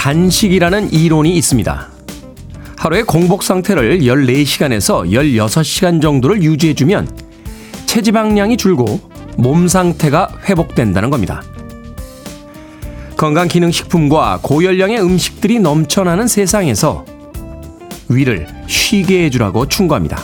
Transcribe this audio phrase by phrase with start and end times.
[0.00, 1.88] 단식이라는 이론이 있습니다.
[2.78, 7.06] 하루의 공복 상태를 14시간에서 16시간 정도를 유지해주면
[7.84, 8.98] 체지방량이 줄고
[9.36, 11.42] 몸 상태가 회복된다는 겁니다.
[13.18, 17.04] 건강기능식품과 고열량의 음식들이 넘쳐나는 세상에서
[18.08, 20.18] 위를 쉬게 해주라고 충고합니다.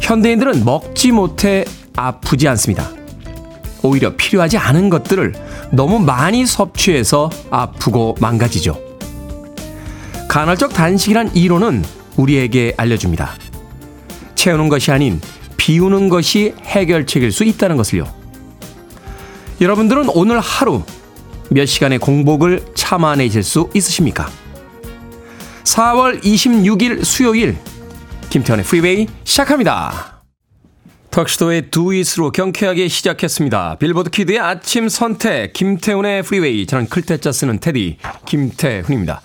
[0.00, 2.90] 현대인들은 먹지 못해 아프지 않습니다.
[3.84, 8.78] 오히려 필요하지 않은 것들을 너무 많이 섭취해서 아프고 망가지죠.
[10.28, 11.84] 간헐적 단식이란 이론은
[12.16, 13.34] 우리에게 알려줍니다.
[14.34, 15.20] 채우는 것이 아닌
[15.56, 18.04] 비우는 것이 해결책일 수 있다는 것을요.
[19.60, 20.82] 여러분들은 오늘 하루
[21.50, 24.30] 몇 시간의 공복을 참아내실 수 있으십니까?
[25.64, 27.58] 4월 26일 수요일
[28.30, 30.09] 김태현의 프리웨이 시작합니다.
[31.10, 33.76] Tuxedo의 Do It으로 경쾌하게 시작했습니다.
[33.80, 36.66] 빌보드 키드의 아침 선택, 김태훈의 프리웨이.
[36.66, 39.20] 저는 클 태 자 쓰는 테디, 김태훈입니다.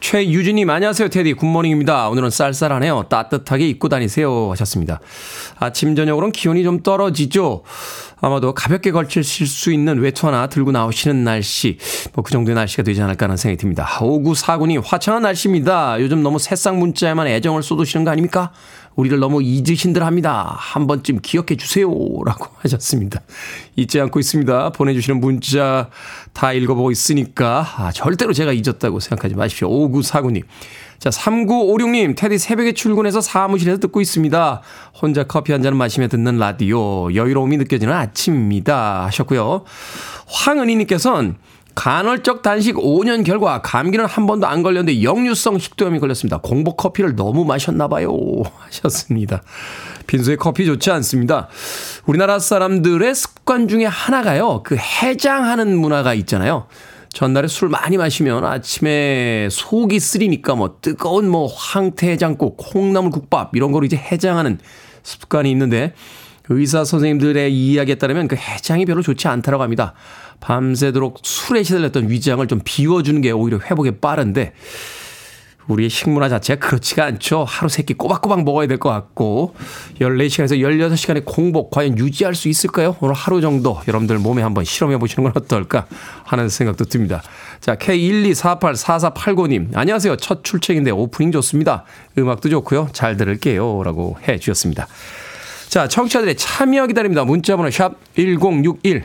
[0.00, 1.32] 최유진님, 안녕하세요, 테디.
[1.34, 2.08] Good morning입니다.
[2.08, 3.06] 오늘은 쌀쌀하네요.
[3.08, 4.50] 따뜻하게 입고 다니세요.
[4.52, 5.00] 하셨습니다.
[5.58, 7.62] 아침, 저녁으로는 기온이 좀 떨어지죠?
[8.20, 11.78] 아마도 가볍게 걸칠 수 있는 외투 하나 들고 나오시는 날씨,
[12.14, 13.86] 뭐 그 정도의 날씨가 되지 않을까 하는 생각이 듭니다.
[14.00, 16.00] 5949님, 화창한 날씨입니다.
[16.00, 18.52] 요즘 너무 새싹 문자에만 애정을 쏟으시는 거 아닙니까?
[18.98, 20.56] 우리를 너무 잊으신 들 합니다.
[20.58, 21.86] 한 번쯤 기억해 주세요.
[22.26, 23.20] 라고 하셨습니다.
[23.76, 24.70] 잊지 않고 있습니다.
[24.70, 25.88] 보내주시는 문자
[26.32, 29.68] 다 읽어보고 있으니까, 아, 절대로 제가 잊었다고 생각하지 마십시오.
[29.70, 30.42] 5949님.
[30.98, 34.62] 자, 3956님, 테디 새벽에 출근해서 사무실에서 듣고 있습니다.
[35.00, 39.06] 혼자 커피 한 잔 마시며 듣는 라디오, 여유로움이 느껴지는 아침입니다.
[39.06, 39.62] 하셨고요.
[40.26, 41.36] 황은희님께서는
[41.78, 46.38] 간헐적 단식 5년 결과 감기는 한 번도 안 걸렸는데 역류성 식도염이 걸렸습니다.
[46.38, 48.18] 공복 커피를 너무 마셨나 봐요.
[48.66, 49.42] 하셨습니다.
[50.08, 51.46] 빈소에 커피 좋지 않습니다.
[52.04, 54.64] 우리나라 사람들의 습관 중에 하나가요.
[54.64, 56.66] 그 해장하는 문화가 있잖아요.
[57.10, 63.86] 전날에 술 많이 마시면 아침에 속이 쓰리니까 뭐 뜨거운 뭐 황태해장국, 콩나물 국밥 이런 거로
[63.86, 64.58] 이제 해장하는
[65.04, 65.94] 습관이 있는데
[66.48, 69.94] 의사 선생님들의 이야기에 따르면 그 해장이 별로 좋지 않다라고 합니다.
[70.40, 74.52] 밤새도록 술에 시달렸던 위장을 좀 비워주는 게 오히려 회복에 빠른데
[75.68, 77.44] 우리의 식문화 자체가 그렇지가 않죠.
[77.46, 79.54] 하루 세끼 꼬박꼬박 먹어야 될 것 같고
[80.00, 82.96] 14시간에서 16시간의 공복 과연 유지할 수 있을까요?
[83.00, 85.86] 오늘 하루 정도 여러분들 몸에 한번 실험해 보시는 건 어떨까
[86.24, 87.22] 하는 생각도 듭니다.
[87.60, 90.16] 자, K124844489님 안녕하세요.
[90.16, 91.84] 첫 출첵인데 오프닝 좋습니다.
[92.16, 92.88] 음악도 좋고요.
[92.92, 93.82] 잘 들을게요.
[93.82, 94.86] 라고 해 주셨습니다.
[95.68, 97.24] 자, 청취자들의 참여 기다립니다.
[97.24, 99.04] 문자번호 샵 1061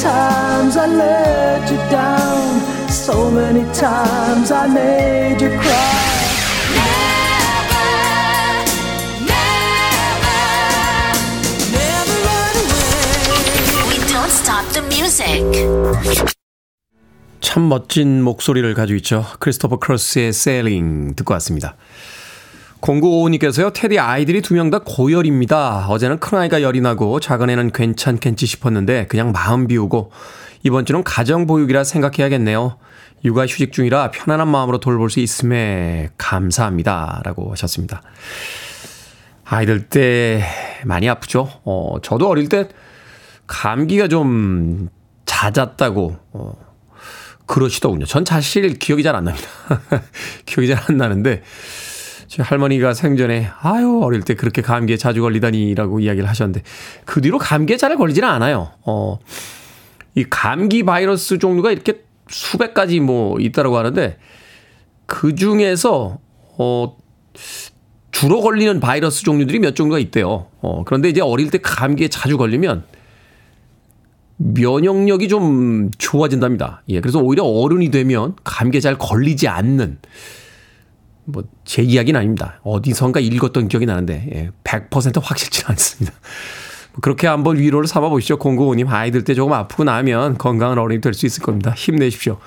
[0.00, 2.60] times I let you down.
[2.88, 6.16] So many times I made you cry.
[6.74, 7.84] Never,
[9.28, 10.40] never,
[11.76, 13.88] never run away.
[13.88, 15.44] We don't stop the music.
[17.40, 19.24] 참 멋진 목소리를 가지고 있죠.
[19.40, 21.76] 크리스토퍼 크로스의 세일링 듣고 왔습니다.
[22.80, 25.86] 0955님께서요, 테디 아이들이 두 명 다 고열입니다.
[25.88, 30.10] 어제는 큰아이가 열이 나고 작은 애는 괜찮겠지 싶었는데 그냥 마음 비우고
[30.62, 32.76] 이번 주는 가정보육이라 생각해야겠네요.
[33.24, 37.20] 육아 휴직 중이라 편안한 마음으로 돌볼 수 있음에 감사합니다.
[37.24, 38.02] 라고 하셨습니다.
[39.44, 40.42] 아이들 때
[40.84, 41.50] 많이 아프죠?
[41.64, 42.68] 어, 저도 어릴 때
[43.46, 44.88] 감기가 좀
[45.26, 46.52] 잦았다고, 어,
[47.46, 48.06] 그러시더군요.
[48.06, 49.48] 전 사실 기억이 잘 안 납니다.
[50.46, 51.42] 기억이 잘 안 나는데,
[52.30, 56.62] 제 할머니가 생전에 아유 어릴 때 그렇게 감기에 자주 걸리다니라고 이야기를 하셨는데
[57.04, 58.70] 그 뒤로 감기에 잘 걸리지는 않아요.
[58.86, 59.18] 어.
[60.14, 64.16] 이 감기 바이러스 종류가 이렇게 수백 가지 뭐 있다라고 하는데
[65.06, 66.20] 그 중에서
[66.56, 66.96] 어
[68.12, 70.46] 주로 걸리는 바이러스 종류들이 몇 종류가 있대요.
[70.60, 72.84] 어 그런데 이제 어릴 때 감기에 자주 걸리면
[74.36, 76.84] 면역력이 좀 좋아진답니다.
[76.90, 77.00] 예.
[77.00, 79.98] 그래서 오히려 어른이 되면 감기에 잘 걸리지 않는
[81.32, 82.58] 뭐 제 이야기는 아닙니다.
[82.64, 86.12] 어디선가 읽었던 기억이 나는데 예, 100% 확실치 않습니다.
[86.92, 88.38] 뭐 그렇게 한번 위로를 삼아 보시죠.
[88.38, 91.72] 공구호님 아이들 때 조금 아프고 나면 건강한 어른이 될 수 있을 겁니다.
[91.76, 92.38] 힘내십시오.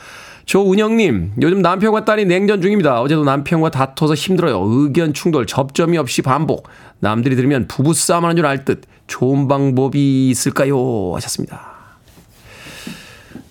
[0.46, 3.00] 조운영님, 요즘 남편과 딸이 냉전 중입니다.
[3.00, 4.62] 어제도 남편과 다퉈서 힘들어요.
[4.62, 6.68] 의견 충돌, 접점이 없이 반복.
[7.00, 8.82] 남들이 들으면 부부싸움 하는 줄 알 듯.
[9.08, 11.14] 좋은 방법이 있을까요?
[11.16, 11.62] 하셨습니다.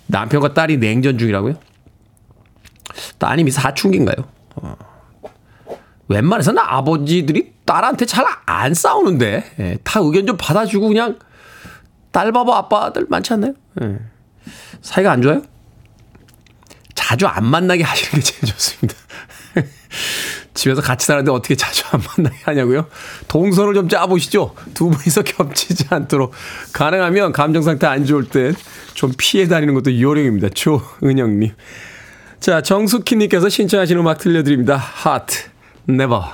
[0.08, 1.55] 남편과 딸이 냉전 중이라고요?
[3.17, 4.17] 따님이 사춘기인가요?
[4.56, 4.76] 어.
[6.12, 11.18] 웬만해서는 아버지들이 딸한테 잘 안 싸우는데 예, 다 의견 좀 받아주고 그냥
[12.10, 13.54] 딸 바보 아빠들 많지 않나요?
[13.82, 13.98] 예.
[14.82, 15.42] 사이가 안 좋아요?
[16.94, 18.94] 자주 안 만나게 하시는 게 제일 좋습니다.
[20.54, 22.86] 집에서 같이 사는데 어떻게 자주 안 만나게 하냐고요?
[23.28, 24.54] 동선을 좀 짜보시죠.
[24.74, 26.32] 두 분이서 겹치지 않도록
[26.72, 28.52] 가능하면 감정 상태 안 좋을 때
[28.94, 30.50] 좀 피해 다니는 것도 요령입니다.
[30.50, 31.52] 조은영님.
[32.40, 34.76] 자, 정숙희님께서 신청하신 음악 들려드립니다.
[34.76, 35.44] 하트,
[35.86, 36.24] Never.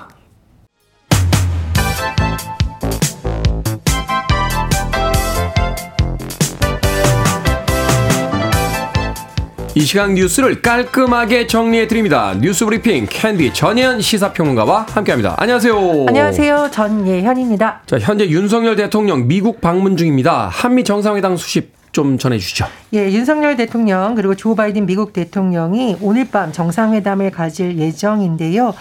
[9.74, 12.34] 이 시간 뉴스를 깔끔하게 정리해 드립니다.
[12.40, 15.36] 뉴스 브리핑 캔디 전예현 시사평론가와 함께합니다.
[15.38, 16.06] 안녕하세요.
[16.08, 16.70] 안녕하세요.
[16.72, 17.82] 전예현입니다.
[17.86, 20.48] 자, 현재 윤석열 대통령 미국 방문 중입니다.
[20.48, 22.66] 한미 정상회담 수십 좀 전해주시죠.
[22.94, 28.74] 예, 윤석열 대통령 그리고 조 바이든 미국 대통령이 오늘 밤 정상회담을 가질 예정인데요.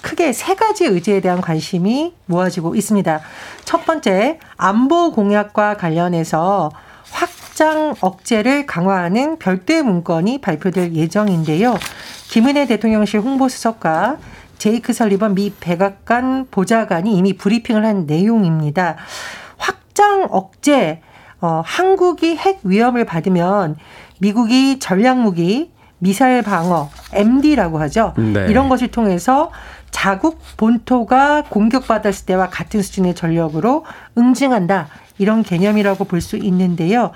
[0.00, 3.20] 크게 세 가지 의제에 대한 관심이 모아지고 있습니다.
[3.64, 6.70] 첫 번째 안보 공약과 관련해서
[7.10, 11.76] 확장 억제를 강화하는 별도의 문건이 발표될 예정인데요.
[12.28, 14.16] 김은혜 대통령실 홍보수석과
[14.56, 18.96] 제이크 설리번 미 백악관 보좌관이 이미 브리핑을 한 내용입니다.
[19.58, 21.02] 확장 억제,
[21.42, 23.76] 어, 한국이 핵 위험을 받으면
[24.20, 28.14] 미국이 전략무기, 미사일 방어, MD라고 하죠.
[28.16, 28.46] 네.
[28.48, 29.50] 이런 것을 통해서
[29.90, 33.84] 자국 본토가 공격받았을 때와 같은 수준의 전력으로
[34.16, 34.88] 응징한다.
[35.18, 37.10] 이런 개념이라고 볼 수 있는데요.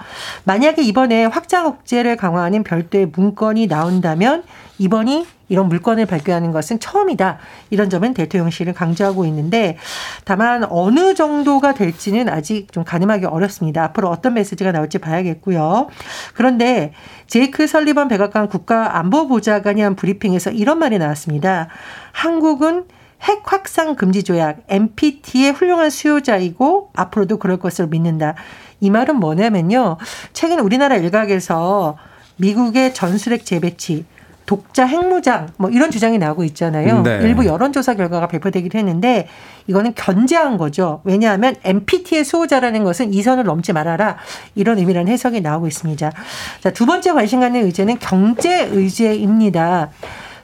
[0.44, 4.42] 만약에 이번에 확장 억제를 강화하는 별도의 문건이 나온다면
[4.78, 7.38] 이번이 이런 물건을 발표하는 것은 처음이다.
[7.70, 9.76] 이런 점은 대통령실을 강조하고 있는데
[10.24, 13.84] 다만 어느 정도가 될지는 아직 좀 가늠하기 어렵습니다.
[13.84, 15.88] 앞으로 어떤 메시지가 나올지 봐야겠고요.
[16.34, 16.92] 그런데
[17.26, 21.68] 제이크 설리번 백악관 국가안보보좌관이 한 브리핑에서 이런 말이 나왔습니다.
[22.12, 22.84] 한국은
[23.22, 28.34] 핵 확산 금지 조약 NPT의 훌륭한 수요자이고 앞으로도 그럴 것으로 믿는다.
[28.80, 29.96] 이 말은 뭐냐면요.
[30.32, 31.96] 최근 우리나라 일각에서
[32.36, 34.04] 미국의 전술핵 재배치
[34.46, 37.02] 독자 핵무장 뭐 이런 주장이 나오고 있잖아요.
[37.02, 37.18] 네.
[37.22, 39.28] 일부 여론조사 결과가 발표되기도 했는데
[39.66, 41.00] 이거는 견제한 거죠.
[41.04, 44.16] 왜냐하면 NPT의 수호자라는 것은 이 선을 넘지 말아라
[44.54, 46.12] 이런 의미라는 해석이 나오고 있습니다.
[46.60, 49.90] 자, 두 번째 관심 갖는 의제는 경제 의제입니다.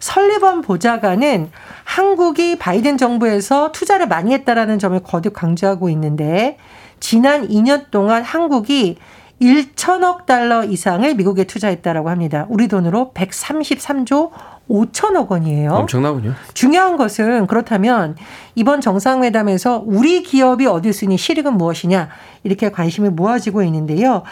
[0.00, 1.50] 설리번 보좌관은
[1.84, 6.58] 한국이 바이든 정부에서 투자를 많이 했다라는 점을 거듭 강조하고 있는데
[6.98, 8.98] 지난 2년 동안 한국이
[9.42, 12.46] 1천억 달러 이상을 미국에 투자했다라고 합니다.
[12.48, 14.30] 우리 돈으로 133조
[14.70, 15.72] 5천억 원이에요.
[15.72, 16.34] 엄청나군요.
[16.54, 18.16] 중요한 것은 그렇다면
[18.54, 22.08] 이번 정상회담에서 우리 기업이 얻을 수 있는 실익은 무엇이냐
[22.44, 24.22] 이렇게 관심이 모아지고 있는데요.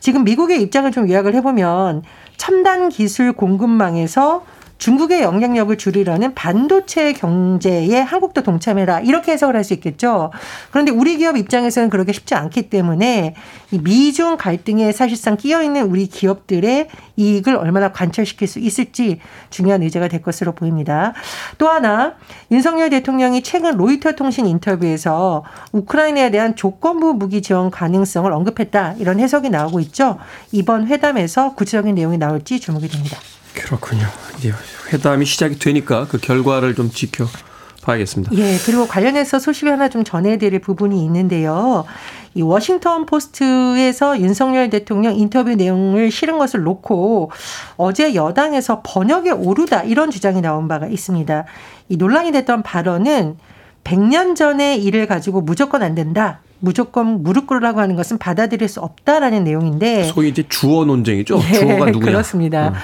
[0.00, 2.02] 지금 미국의 입장을 좀 요약을 해보면
[2.36, 4.44] 첨단 기술 공급망에서
[4.78, 10.32] 중국의 영향력을 줄이려는 반도체 경제에 한국도 동참해라 이렇게 해석을 할 수 있겠죠.
[10.70, 13.34] 그런데 우리 기업 입장에서는 그렇게 쉽지 않기 때문에
[13.70, 19.20] 이 미중 갈등에 사실상 끼어 있는 우리 기업들의 이익을 얼마나 관철시킬 수 있을지
[19.50, 21.12] 중요한 의제가 될 것으로 보입니다.
[21.58, 22.14] 또 하나
[22.50, 29.50] 윤석열 대통령이 최근 로이터 통신 인터뷰에서 우크라이나에 대한 조건부 무기 지원 가능성을 언급했다 이런 해석이
[29.50, 30.18] 나오고 있죠.
[30.52, 33.18] 이번 회담에서 구체적인 내용이 나올지 주목이 됩니다.
[33.62, 34.06] 그렇군요.
[34.38, 34.52] 이제
[34.92, 37.26] 회담이 시작이 되니까 그 결과를 좀 지켜
[37.82, 38.34] 봐야겠습니다.
[38.36, 41.84] 예, 그리고 관련해서 소식을 하나 좀 전해드릴 부분이 있는데요.
[42.34, 47.30] 이 워싱턴 포스트에서 윤석열 대통령 인터뷰 내용을 실은 것을 놓고
[47.76, 51.44] 어제 여당에서 번역에 오르다 이런 주장이 나온 바가 있습니다.
[51.88, 53.38] 이 논란이 됐던 발언은
[53.84, 56.40] 100년 전의 일을 가지고 무조건 안 된다.
[56.60, 61.38] 무조건 무릎 꿇으라고 하는 것은 받아들일 수 없다라는 내용인데 소위 이제 주어 논쟁이죠.
[61.50, 62.04] 예, 주어가 누구냐.
[62.06, 62.68] 그렇습니다.
[62.70, 62.74] 음.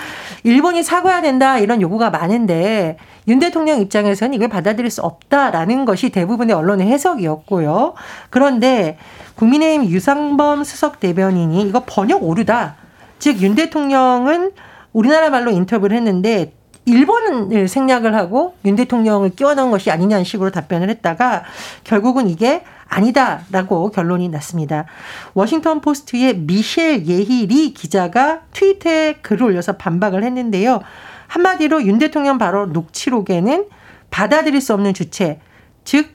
[0.44, 6.54] 일본이 사과해야 된다 이런 요구가 많은데 윤 대통령 입장에서는 이걸 받아들일 수 없다라는 것이 대부분의
[6.54, 7.94] 언론의 해석이었고요.
[8.30, 8.96] 그런데
[9.34, 12.76] 국민의힘 유상범 수석 대변인이 이거 번역 오르다.
[13.18, 14.52] 즉 윤 대통령은
[14.92, 16.52] 우리나라 말로 인터뷰를 했는데
[16.86, 21.44] 일본을 생략을 하고 윤 대통령을 끼워 넣은 것이 아니냐는 식으로 답변을 했다가
[21.82, 24.84] 결국은 이게 아니다라고 결론이 났습니다.
[25.32, 30.82] 워싱턴 포스트의 미셸 예히리 기자가 트위터에 글을 올려서 반박을 했는데요.
[31.26, 33.66] 한마디로 윤 대통령 바로 녹취록에는
[34.10, 35.40] 받아들일 수 없는 주체,
[35.84, 36.10] 즉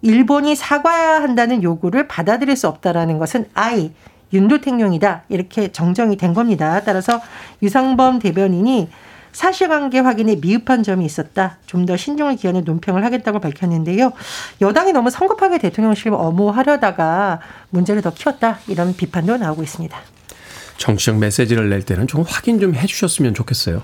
[0.00, 3.92] 일본이 사과해야 한다는 요구를 받아들일 수 없다라는 것은 아이
[4.32, 6.80] 윤 대통령이다 이렇게 정정이 된 겁니다.
[6.84, 7.20] 따라서
[7.62, 8.88] 유상범 대변인이
[9.32, 11.58] 사실관계 확인에 미흡한 점이 있었다.
[11.66, 14.12] 좀 더 신중을 기하는 논평을 하겠다고 밝혔는데요.
[14.60, 18.58] 여당이 너무 성급하게 대통령실 엄호하려다가 문제를 더 키웠다.
[18.68, 19.98] 이런 비판도 나오고 있습니다.
[20.78, 23.82] 정치적 메시지를 낼 때는 좀 확인 좀 해주셨으면 좋겠어요.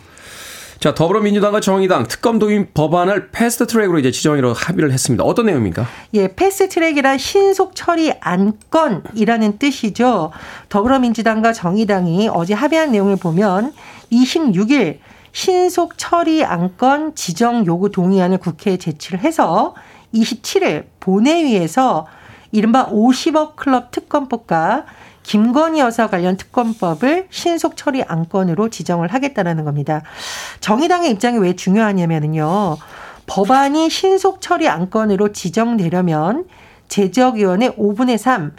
[0.80, 5.24] 자, 더불어민주당과 정의당 특검 도입 법안을 패스트 트랙으로 이제 지정하기로 합의를 했습니다.
[5.24, 5.88] 어떤 내용입니까?
[6.14, 10.30] 예, 패스트 트랙이란 신속 처리 안건이라는 뜻이죠.
[10.68, 13.72] 더불어민주당과 정의당이 어제 합의한 내용을 보면
[14.12, 14.98] 26일
[15.32, 19.74] 신속 처리 안건 지정 요구 동의안을 국회에 제출을 해서
[20.14, 22.06] 27일 본회의에서
[22.52, 24.86] 이른바 50억 클럽 특검법과
[25.22, 30.02] 김건희 여사 관련 특검법을 신속 처리 안건으로 지정을 하겠다라는 겁니다.
[30.60, 32.78] 정의당의 입장이 왜 중요하냐면요.
[33.26, 36.46] 법안이 신속 처리 안건으로 지정되려면
[36.88, 38.56] 제적위원회 5분의 3,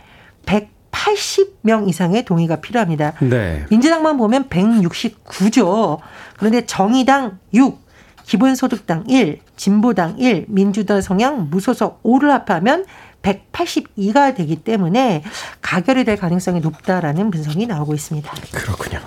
[0.99, 3.13] 180명 이상의 동의가 필요합니다.
[3.21, 3.65] 네.
[3.69, 5.99] 민주당만 보면 169죠.
[6.37, 7.79] 그런데 정의당 6,
[8.25, 12.85] 기본소득당 1, 진보당 1, 민주당 성향 무소속 5를 합하면
[13.21, 15.23] 182가 되기 때문에
[15.61, 18.31] 가결이 될 가능성이 높다라는 분석이 나오고 있습니다.
[18.51, 18.99] 그렇군요.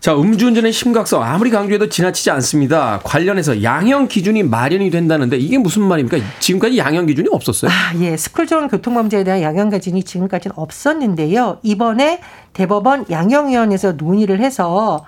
[0.00, 3.00] 자, 음주운전의 심각성 아무리 강조해도 지나치지 않습니다.
[3.02, 6.18] 관련해서 양형 기준이 마련이 된다는데 이게 무슨 말입니까?
[6.38, 7.70] 지금까지 양형 기준이 없었어요?
[7.70, 8.16] 아, 예.
[8.16, 11.58] 스쿨존 교통범죄에 대한 양형 기준이 지금까지는 없었는데요.
[11.64, 12.20] 이번에
[12.52, 15.04] 대법원 양형위원회에서 논의를 해서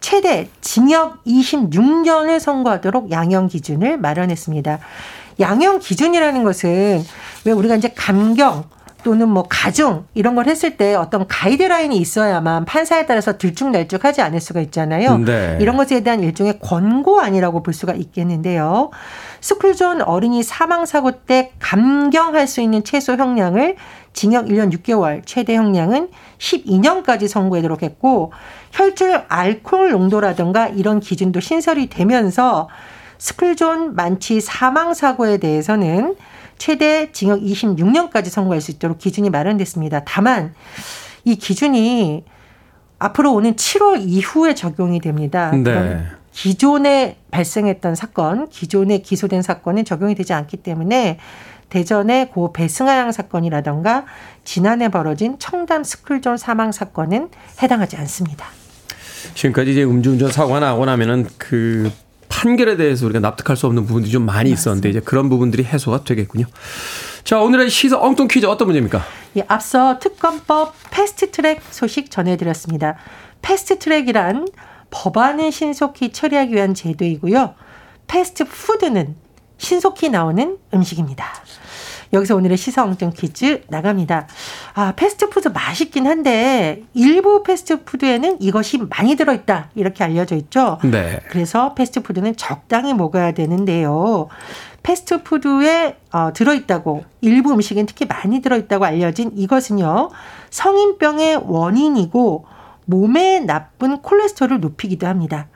[0.00, 4.80] 최대 징역 26년을 선고하도록 양형 기준을 마련했습니다.
[5.38, 7.04] 양형 기준이라는 것은
[7.44, 8.64] 왜 우리가 이제 감경
[9.04, 14.60] 또는 뭐 가중 이런 걸 했을 때 어떤 가이드라인이 있어야만 판사에 따라서 들쭉날쭉하지 않을 수가
[14.60, 15.18] 있잖아요.
[15.18, 15.58] 네.
[15.60, 18.90] 이런 것에 대한 일종의 권고아니라고 볼 수가 있겠는데요.
[19.40, 23.76] 스쿨존 어린이 사망 사고 때 감경할 수 있는 최소 형량을
[24.12, 28.32] 징역 1년 6개월, 최대 형량은 12년까지 선고하도록 했고
[28.72, 32.68] 혈중 알코올 농도라든가 이런 기준도 신설이 되면서
[33.18, 36.16] 스쿨존 만취 사망 사고에 대해서는
[36.62, 40.02] 최대 징역 26년까지 선고할 수 있도록 기준이 마련됐습니다.
[40.04, 40.54] 다만
[41.24, 42.22] 이 기준이
[43.00, 45.50] 앞으로 오는 7월 이후에 적용이 됩니다.
[45.50, 46.04] 네.
[46.30, 51.18] 기존에 발생했던 사건, 기존에 기소된 사건은 적용이 되지 않기 때문에
[51.68, 54.06] 대전의 고 배승하양 사건이라던가
[54.44, 58.46] 지난해 벌어진 청담 스쿨존 사망 사건은 해당하지 않습니다.
[59.34, 61.90] 지금까지 이제 음주운전 사고가 나고 나면은 그
[62.32, 66.46] 판결에 대해서 우리가 납득할 수 없는 부분들이 좀 많이 있었는데 이제 그런 부분들이 해소가 되겠군요.
[67.24, 69.04] 자, 오늘의 시사 엉뚱 퀴즈 어떤 문제입니까?
[69.36, 72.96] 예, 앞서 특검법 패스트 트랙 소식 전해드렸습니다.
[73.42, 74.48] 패스트 트랙이란
[74.90, 77.54] 법안을 신속히 처리하기 위한 제도이고요.
[78.08, 79.14] 패스트 푸드는
[79.58, 81.26] 신속히 나오는 음식입니다.
[82.12, 84.26] 여기서 오늘의 시사엉뚱 퀴즈 나갑니다.
[84.74, 90.78] 아, 패스트푸드 맛있긴 한데 일부 패스트푸드에는 이것이 많이 들어있다 이렇게 알려져 있죠.
[90.84, 91.20] 네.
[91.30, 94.28] 그래서 패스트푸드는 적당히 먹어야 되는데요.
[94.82, 100.10] 패스트푸드에 어, 들어있다고 일부 음식엔 특히 많이 들어있다고 알려진 이것은요
[100.50, 102.46] 성인병의 원인이고
[102.84, 105.46] 몸에 나쁜 콜레스테롤을 높이기도 합니다.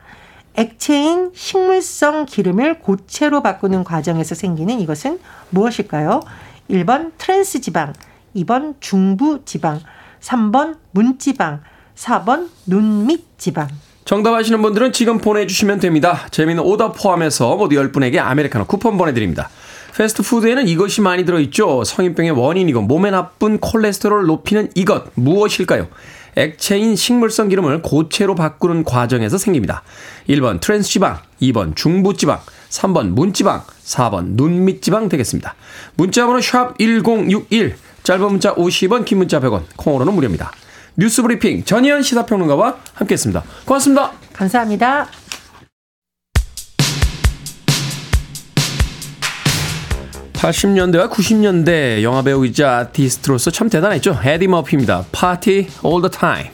[0.55, 5.19] 액체인 식물성 기름을 고체로 바꾸는 과정에서 생기는 이것은
[5.51, 6.21] 무엇일까요?
[6.69, 7.93] 1번 트랜스 지방,
[8.35, 9.79] 2번 중부 지방,
[10.21, 11.61] 3번 문지방,
[11.95, 13.67] 4번 눈 밑 지방.
[14.05, 16.27] 정답 아시는 분들은 지금 보내주시면 됩니다.
[16.31, 19.49] 재미있는 오답 포함해서 모두 10분에게 아메리카노 쿠폰 보내드립니다.
[19.95, 21.83] 패스트푸드에는 이것이 많이 들어있죠.
[21.83, 25.87] 성인병의 원인이고 몸에 나쁜 콜레스테롤을 높이는 이것 무엇일까요?
[26.35, 29.81] 액체인 식물성 기름을 고체로 바꾸는 과정에서 생깁니다.
[30.29, 35.55] 1번 트랜스지방, 2번 중부지방, 3번 문지방, 4번 눈밑지방 되겠습니다.
[35.95, 40.51] 문자번호 샵 1061, 짧은 문자 50원, 긴 문자 100원, 콩으로는 무료입니다.
[40.95, 43.43] 뉴스 브리핑 전희연 시사평론가와 함께했습니다.
[43.65, 44.11] 고맙습니다.
[44.33, 45.07] 감사합니다.
[50.33, 54.19] 80년대와 90년대 영화배우이자 아티스트로서 참 대단했죠.
[54.23, 55.05] 에디 머피입니다.
[55.11, 56.51] Party All the Time.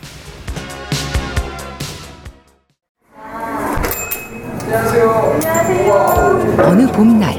[6.65, 7.35] 어느 봄날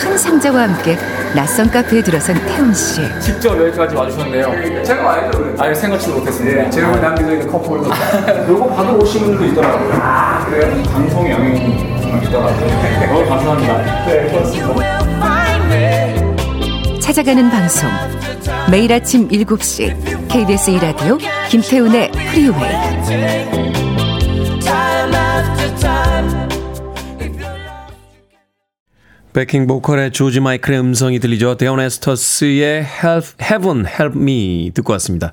[0.00, 0.96] 큰 상자와 함께
[1.34, 3.00] 낯선 카페에 들어선 태훈 씨.
[3.20, 4.84] 직접 여기까지 와주셨네요.
[4.84, 5.56] 제가 와야죠.
[5.58, 6.62] 아유 생각지도 못했습니다.
[6.62, 7.78] 네, 제가 남겨져 있는 커플.
[7.78, 9.98] 요거 받으러 오신 분들도 있더라고요.
[10.00, 10.80] 아 그래요?
[10.92, 11.58] 방송 영향이
[12.22, 13.06] 있더라고요.
[13.08, 14.06] 너무 감사합니다.
[14.06, 14.68] 네, 고맙습니다.
[17.00, 17.90] 찾아가는 방송
[18.70, 21.18] 매일 아침 7시 KBS 2라디오
[21.48, 22.94] 김태훈의 프리웨이
[29.34, 31.56] backing 보컬의 조지 마이클의 음성이 들리죠.
[31.56, 35.32] 데온 에스터스의 Help, Heaven Help Me 듣고 왔습니다.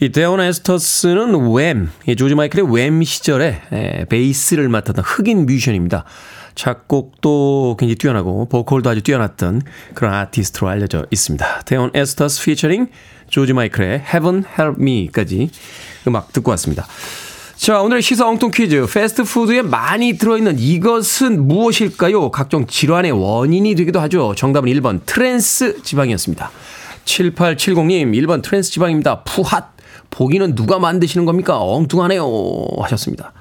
[0.00, 6.04] 이 데온 에스터스는 왬, 조지 마이클의 왬 시절에 에, 베이스를 맡았던 흑인 뮤지션입니다.
[6.56, 9.62] 작곡도 굉장히 뛰어나고 보컬도 아주 뛰어났던
[9.94, 11.60] 그런 아티스트로 알려져 있습니다.
[11.60, 12.88] 데온 에스터스 피처링
[13.30, 15.50] 조지 마이클의 Heaven Help Me까지
[16.08, 16.88] 음악 듣고 왔습니다.
[17.58, 18.86] 자, 오늘 시사 엉뚱 퀴즈.
[18.86, 22.30] 패스트푸드에 많이 들어있는 이것은 무엇일까요?
[22.30, 24.32] 각종 질환의 원인이 되기도 하죠.
[24.36, 26.52] 정답은 1번 트랜스 지방이었습니다.
[27.04, 29.24] 7870님, 1번 트랜스 지방입니다.
[29.24, 29.64] 푸핫.
[30.10, 31.58] 보기는 누가 만드시는 겁니까?
[31.60, 32.24] 엉뚱하네요.
[32.80, 33.32] 하셨습니다.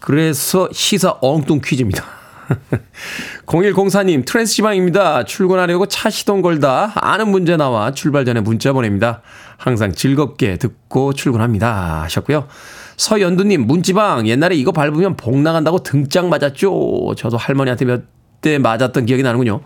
[0.00, 2.04] 그래서 시사 엉뚱 퀴즈입니다.
[3.46, 5.24] 0104님, 트랜스 지방입니다.
[5.24, 9.22] 출근하려고 차 시동 걸다 아는 문제 나와 출발 전에 문자 보냅니다.
[9.56, 12.02] 항상 즐겁게 듣고 출근합니다.
[12.02, 12.48] 하셨고요.
[12.96, 17.14] 서연두님, 문지방, 옛날에 이거 밟으면 복 나간다고 등짝 맞았죠.
[17.16, 19.60] 저도 할머니한테 몇 대 맞았던 기억이 나는군요.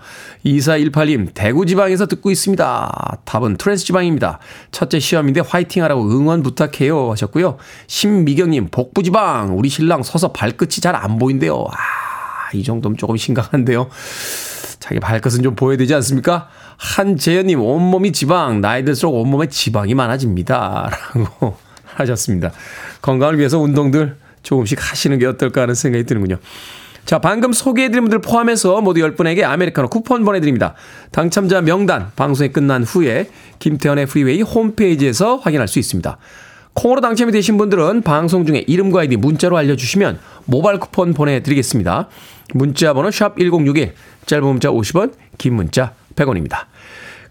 [0.44, 3.18] 2418님, 대구지방에서 듣고 있습니다.
[3.24, 4.38] 답은 트랜스지방입니다.
[4.70, 7.10] 첫째 시험인데 화이팅 하라고 응원 부탁해요.
[7.10, 7.56] 하셨고요.
[7.86, 11.64] 신미경님, 복부지방, 우리 신랑 서서 발끝이 잘 안 보인대요.
[11.72, 13.88] 아, 이 정도면 조금 심각한데요.
[14.78, 16.48] 자기 발끝은 좀 보여야 되지 않습니까?
[16.76, 20.90] 한재현님, 온몸이 지방, 나이 들수록 온몸에 지방이 많아집니다.
[21.16, 21.56] 라고
[21.96, 22.52] 하셨습니다.
[23.02, 26.38] 건강을 위해서 운동들 조금씩 하시는 게 어떨까 하는 생각이 드는군요.
[27.04, 30.74] 자, 방금 소개해드린 분들 포함해서 모두 10분에게 아메리카노 쿠폰 보내드립니다.
[31.12, 36.18] 당첨자 명단 방송이 끝난 후에 김태훈의 프리웨이 홈페이지에서 확인할 수 있습니다.
[36.74, 42.08] 콩으로 당첨이 되신 분들은 방송 중에 이름과 아이디 문자로 알려주시면 모바일 쿠폰 보내드리겠습니다.
[42.54, 43.94] 문자 번호 샵 1061,
[44.26, 46.66] 짧은 문자 50원, 긴 문자 100원입니다.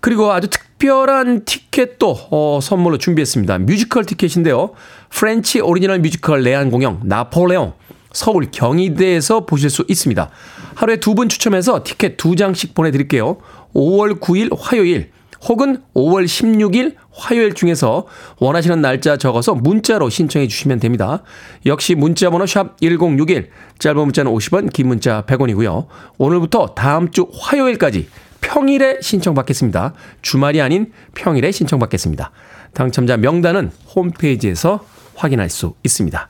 [0.05, 3.57] 그리고 아주 특별한 티켓도 어, 선물로 준비했습니다.
[3.57, 4.73] 뮤지컬 티켓인데요.
[5.10, 7.73] 프렌치 오리지널 뮤지컬 내한 공연 나폴레옹
[8.13, 10.30] 서울 경희대에서 보실 수 있습니다.
[10.75, 13.38] 하루에 두 분 추첨해서 티켓 두 장씩 보내드릴게요.
[13.73, 15.10] 5월 9일 화요일
[15.49, 18.06] 혹은 5월 16일 화요일 중에서
[18.39, 21.23] 원하시는 날짜 적어서 문자로 신청해 주시면 됩니다.
[21.65, 23.49] 역시 문자 번호 샵 1061,
[23.80, 25.88] 짧은 문자는 50원, 긴 문자 100원이고요.
[26.19, 28.08] 오늘부터 다음 주 화요일까지
[28.45, 29.93] 평일에 신청받겠습니다.
[30.21, 32.31] 주말이 아닌 평일에 신청받겠습니다.
[32.73, 36.29] 당첨자 명단은 홈페이지에서 확인할 수 있습니다.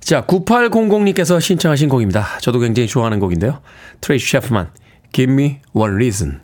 [0.00, 2.38] 자, 9800님께서 신청하신 곡입니다.
[2.40, 3.62] 저도 굉장히 좋아하는 곡인데요.
[4.02, 4.70] 트레이시 채프먼,
[5.12, 6.40] Give Me One Reason.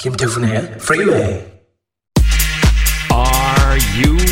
[0.00, 1.54] 김태훈의 프리웨이
[3.10, 4.23] Are you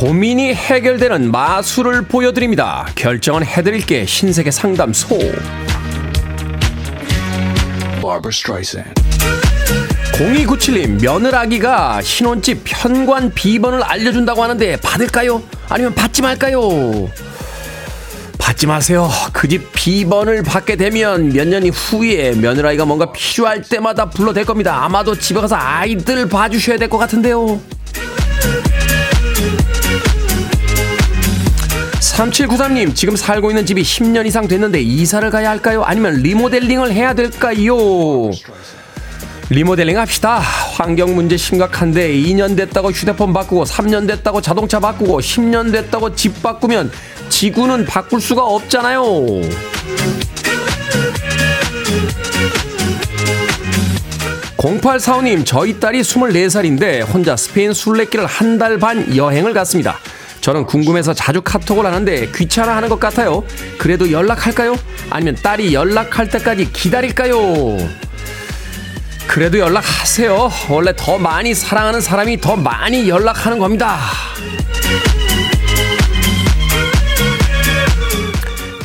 [0.00, 2.86] 고민이 해결되는 마술을 보여드립니다.
[2.94, 5.16] 결정은 해드릴게 신세계 상담소.
[8.02, 8.92] Barbara Streisand
[10.12, 15.42] 0297님, 며느라기가 신혼집 현관 비번을 알려준다고 하는데 받을까요?
[15.70, 17.08] 아니면 받지 말까요?
[18.38, 19.08] 받지 마세요.
[19.32, 24.84] 그 집 비번을 받게 되면 몇 년이 후에 며느라기가 뭔가 필요할 때마다 불러댈 겁니다.
[24.84, 27.60] 아마도 집에 가서 아이들 봐주셔야 될 것 같은데요.
[32.16, 35.82] 3793님, 지금 살고 있는 집이 10년 이상 됐는데 이사를 가야 할까요?
[35.84, 38.30] 아니면 리모델링을 해야 될까요?
[39.50, 40.38] 리모델링 합시다.
[40.38, 46.90] 환경 문제 심각한데 2년 됐다고 휴대폰 바꾸고 3년 됐다고 자동차 바꾸고 10년 됐다고 집 바꾸면
[47.28, 49.02] 지구는 바꿀 수가 없잖아요.
[54.58, 59.98] (0845님) 저희 딸이 (24살인데) 혼자 스페인 순례길을 한 달 반 여행을 갔습니다
[60.46, 63.42] 저는 궁금해서 자주 카톡을 하는데 귀찮아하는 것 같아요
[63.78, 64.76] 그래도 연락할까요
[65.10, 67.76] 아니면 딸이 연락할 때까지 기다릴까요
[69.26, 70.50] 그래도 연락하세요.
[70.70, 73.98] 원래 더 많이 사랑하는 사람이 더 많이 연락하는 겁니다.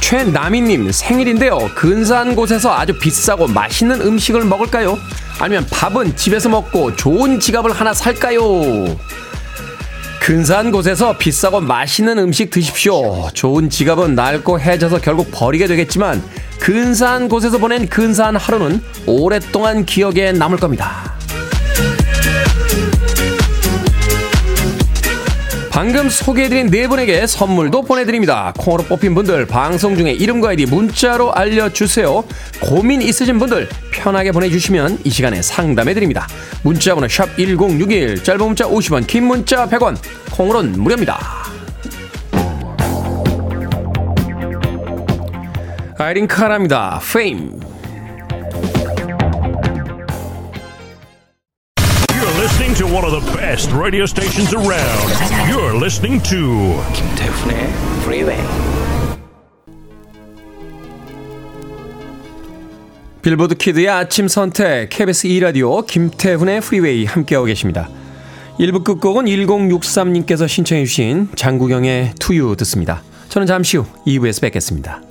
[0.02, 1.70] 최나미님 생일인데요.
[1.76, 4.98] 근사한 곳에서 아주 비싸고 맛있는 음식을 먹을까요?
[5.40, 8.98] 아니면 밥은 집에서 먹고 좋은 지갑을 하나 살까요?
[10.22, 13.28] 근사한 곳에서 비싸고 맛있는 음식 드십시오.
[13.34, 16.22] 좋은 지갑은 낡고 해져서 결국 버리게 되겠지만
[16.60, 21.11] 근사한 곳에서 보낸 근사한 하루는 오랫동안 기억에 남을 겁니다.
[25.82, 28.54] 방금 소개해드린 네 분에게 선물도 보내드립니다.
[28.56, 32.24] 콩으로 뽑힌 분들 방송 중에 이름과 아이디 문자로 알려주세요.
[32.62, 36.28] 고민 있으신 분들 편하게 보내주시면 이 시간에 상담해드립니다.
[36.62, 39.98] 문자번호 샵 1061 짧은 문자 50원 긴 문자 100원
[40.30, 41.20] 콩으로는 무료입니다.
[45.98, 47.00] 아이린 카라입니다.
[47.02, 47.71] You're
[52.82, 55.08] to one of the best radio stations around.
[55.48, 57.70] You're listening to 김태훈의
[58.04, 58.38] 프리웨이
[63.22, 67.88] 빌보드 키드의 아침 선택 KBS 2 라디오 김태훈의 프리웨이 함께하고 계십니다.
[68.60, 73.04] 1부 끝곡은 1063님께서 신청해 주신 장국영의 To You 듣습니다.
[73.30, 75.02] 저는 잠시 후 2부에서 뵙겠습니다.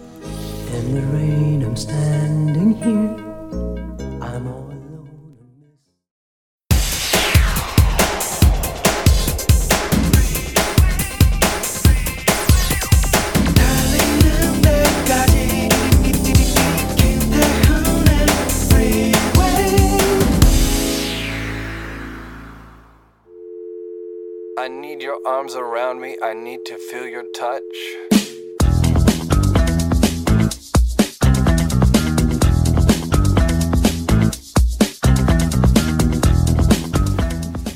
[24.60, 26.18] I need your arms around me.
[26.22, 27.62] I need to feel your touch.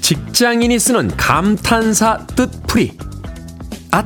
[0.03, 2.99] 직장인이 쓰는 감탄사 뜻풀이.
[3.91, 4.05] 앗!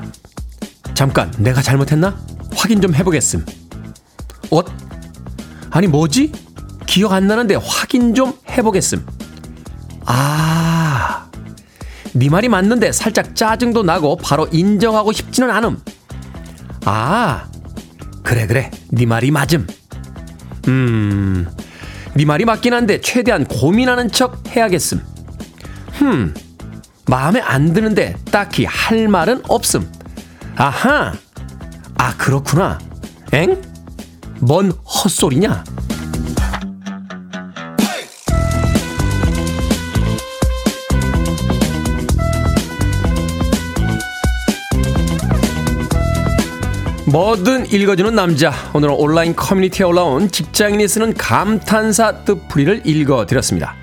[0.94, 2.16] 잠깐, 내가 잘못했나?
[2.54, 3.44] 확인 좀 해보겠음.
[4.50, 4.66] 엇?
[5.70, 6.30] 아니, 뭐지?
[6.86, 9.04] 기억 안 나는데 확인 좀 해보겠음.
[10.06, 10.47] 아,
[12.14, 15.80] 네 말이 맞는데 살짝 짜증도 나고 바로 인정하고 싶지는 않음.
[16.84, 17.46] 아,
[18.22, 18.70] 그래, 그래.
[18.90, 19.66] 네 말이 맞음.
[20.68, 21.46] 음,
[22.14, 25.00] 네 말이 맞긴 한데 최대한 고민하는 척 해야겠음.
[25.92, 26.34] 흠,
[27.06, 29.90] 마음에 안 드는데 딱히 할 말은 없음.
[30.56, 31.12] 아하,
[31.96, 32.78] 아, 그렇구나.
[33.32, 33.60] 엥?
[34.40, 35.64] 뭔 헛소리냐?
[47.10, 48.52] 뭐든 읽어주는 남자.
[48.74, 53.74] 오늘은 온라인 커뮤니티에 올라온 직장인이 쓰는 감탄사 뜻풀이를 읽어드렸습니다.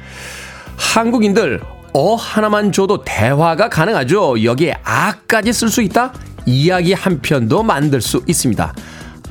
[0.78, 1.62] 한국인들
[1.94, 4.44] 어 하나만 줘도 대화가 가능하죠.
[4.44, 6.14] 여기에 아까지 쓸 수 있다?
[6.46, 8.76] 이야기 한 편도 만들 수 있습니다.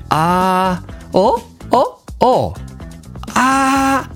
[0.09, 1.37] 아, 어,
[1.71, 1.85] 어,
[2.21, 2.55] 어,
[3.35, 4.09] 아,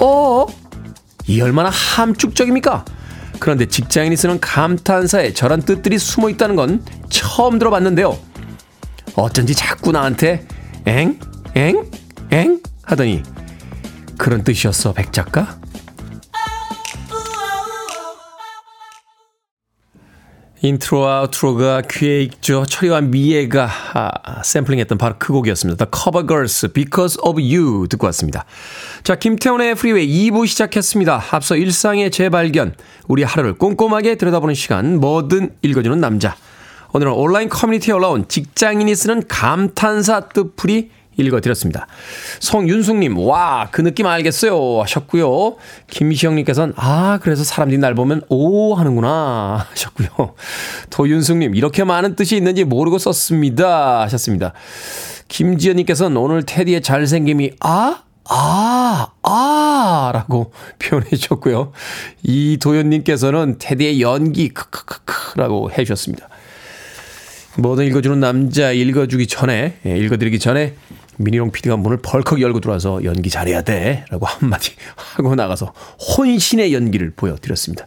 [0.00, 0.46] 어.
[1.26, 2.84] 이 얼마나 함축적입니까?
[3.38, 8.33] 그런데 직장인이 쓰는 감탄사에 저런 뜻들이 숨어 있다는 건 처음 들어봤는데요.
[9.16, 10.46] 어쩐지 자꾸 나한테
[10.86, 11.18] 엥?
[11.54, 11.90] 엥?
[12.30, 12.60] 엥?
[12.82, 13.22] 하더니
[14.18, 15.58] 그런 뜻이었어, 백 작가?
[20.64, 22.64] intro와 outro가 귀에 익죠.
[22.64, 25.84] 철이와 미애가 아, 샘플링했던 바로 그 곡이었습니다.
[25.84, 28.46] The Cover Girls, Because of You 듣고 왔습니다.
[29.02, 31.22] 자, 김태훈의 프리웨이 2부 시작했습니다.
[31.32, 32.74] 앞서 일상의 재발견,
[33.08, 36.34] 우리 하루를 꼼꼼하게 들여다보는 시간, 뭐든 읽어주는 남자.
[36.94, 41.88] 오늘은 온라인 커뮤니티에 올라온 직장인이 쓰는 감탄사 뜻풀이 읽어드렸습니다.
[42.38, 44.82] 송윤숙님, 와, 그 느낌 알겠어요.
[44.82, 45.56] 하셨고요.
[45.88, 49.66] 김시영님께서는, 아, 그래서 사람들이 날 보면, 오, 하는구나.
[49.70, 50.34] 하셨고요.
[50.90, 54.02] 도윤숙님, 이렇게 많은 뜻이 있는지 모르고 썼습니다.
[54.02, 54.52] 하셨습니다.
[55.26, 58.02] 김지연님께서는 오늘 테디의 잘생김이, 아?
[58.28, 61.72] 아, 아, 라고 표현해 주셨고요.
[62.22, 66.28] 이도현님께서는 테디의 연기, 크크크크, 라고 해 주셨습니다.
[67.58, 70.74] 뭐든 읽어주는 남자 읽어주기 전에, 예, 읽어드리기 전에
[71.16, 74.04] 미니롱 PD가 문을 벌컥 열고 들어와서 연기 잘해야 돼.
[74.10, 75.72] 라고 한마디 하고 나가서
[76.16, 77.86] 혼신의 연기를 보여드렸습니다.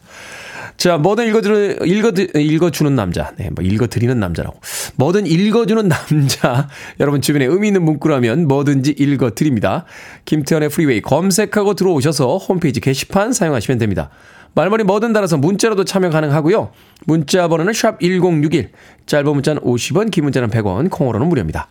[0.77, 3.33] 자, 뭐든 읽어주는, 읽어, 읽어주는 남자.
[3.37, 4.59] 네, 뭐 읽어드리는 남자라고.
[4.95, 6.69] 뭐든 읽어주는 남자.
[7.01, 9.85] 여러분 주변에 의미 있는 문구라면 뭐든지 읽어드립니다.
[10.25, 14.11] 김태훈의 프리웨이 검색하고 들어오셔서 홈페이지 게시판 사용하시면 됩니다.
[14.53, 16.71] 말머리 뭐든 달아서 문자로도 참여 가능하고요.
[17.05, 18.71] 문자 번호는 샵 1061,
[19.05, 21.67] 짧은 문자는 50원, 긴 문자는 100원, 콩으로는 무료입니다.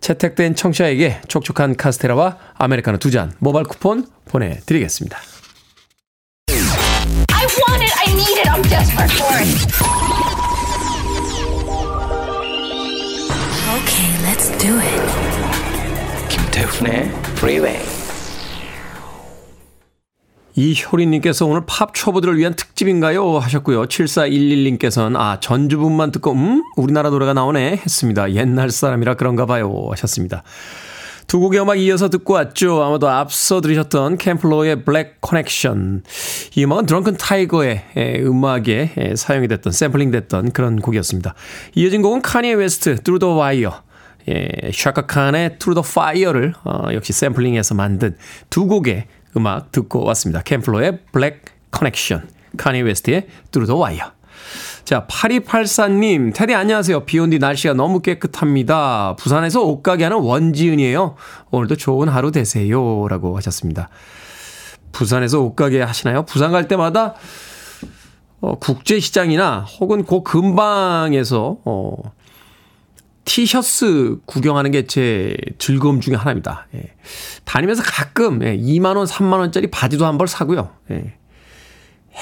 [0.00, 5.18] 채택된 청취자에게 촉촉한 카스테라와 아메리카노 두 잔 모바일 쿠폰 보내드리겠습니다.
[7.32, 7.92] I want it.
[7.96, 8.48] I need it.
[8.50, 9.46] I'm desperate for it.
[13.76, 15.02] Okay, let's do it.
[16.28, 17.78] 김태훈의 Freeway.
[17.80, 17.95] 이
[20.56, 23.38] 효리님께서 오늘 팝 초보들을 위한 특집인가요?
[23.38, 23.84] 하셨고요.
[23.84, 28.32] 7411님께서는 아 전주분만 듣고 음 우리나라 노래가 나오네 했습니다.
[28.32, 30.42] 옛날 사람이라 그런가 봐요 하셨습니다.
[31.26, 32.82] 두 곡의 음악 이어서 듣고 왔죠.
[32.82, 36.04] 아마도 앞서 들으셨던 Camp Lo의 Black Connection.
[36.54, 37.82] 이 음악은 드렁큰 타이거의
[38.24, 41.34] 음악에 사용이 됐던 샘플링 됐던 그런 곡이었습니다.
[41.74, 43.82] 이어진 곡은 Kanye West Through the Wire
[44.28, 48.16] 예, Chaka Khan의 Through the Fire를 어, 역시 샘플링해서 만든
[48.50, 50.42] 두 곡의 음악 듣고 왔습니다.
[50.42, 54.12] Camp Lo의 Black Connection, Kanye West의 Through the Wire.
[54.84, 57.00] 자, 8284님, 테디 안녕하세요.
[57.06, 59.16] 비 온 뒤 날씨가 너무 깨끗합니다.
[59.18, 61.16] 부산에서 옷가게 하는 원지은이에요.
[61.50, 63.08] 오늘도 좋은 하루 되세요.
[63.08, 63.88] 라고 하셨습니다.
[64.92, 66.22] 부산에서 옷가게 하시나요?
[66.24, 67.14] 부산 갈 때마다
[68.40, 71.96] 어, 국제시장이나 혹은 그 근방에서 어,
[73.26, 76.68] 티셔츠 구경하는 게 제 즐거움 중에 하나입니다.
[76.74, 76.94] 예.
[77.44, 80.70] 다니면서 가끔 예, 2만 원, 3만 원짜리 바지도 한 벌 사고요.
[80.90, 81.14] 예.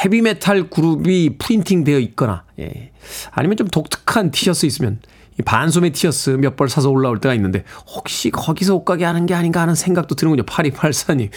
[0.04, 2.90] 헤비메탈 그룹이 프린팅 되어 있거나 예.
[3.30, 4.98] 아니면 좀 독특한 티셔츠 있으면
[5.44, 9.74] 반소매 티셔츠 몇 벌 사서 올라올 때가 있는데 혹시 거기서 옷가게 하는 게 아닌가 하는
[9.74, 10.44] 생각도 드는군요.
[10.44, 11.28] 8284님.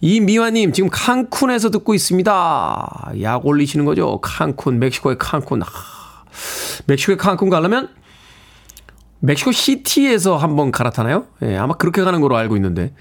[0.00, 3.12] 이미화님 지금 칸쿤에서 듣고 있습니다.
[3.22, 4.20] 약 올리시는 거죠.
[4.20, 5.62] 칸쿤 멕시코의 칸쿤.
[5.62, 5.66] 아,
[6.86, 7.88] 멕시코의 칸쿤 가려면
[9.24, 11.26] 멕시코 시티에서 한번 갈아타나요?
[11.42, 12.92] 예, 아마 그렇게 가는 걸로 알고 있는데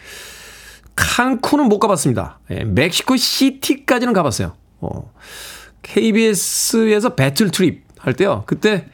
[0.95, 2.39] 칸쿤은 못 가봤습니다.
[2.51, 4.53] 예, 멕시코 시티까지는 가봤어요.
[4.81, 5.11] 어,
[5.81, 8.43] KBS에서 배틀 트립 할 때요.
[8.45, 8.85] 그때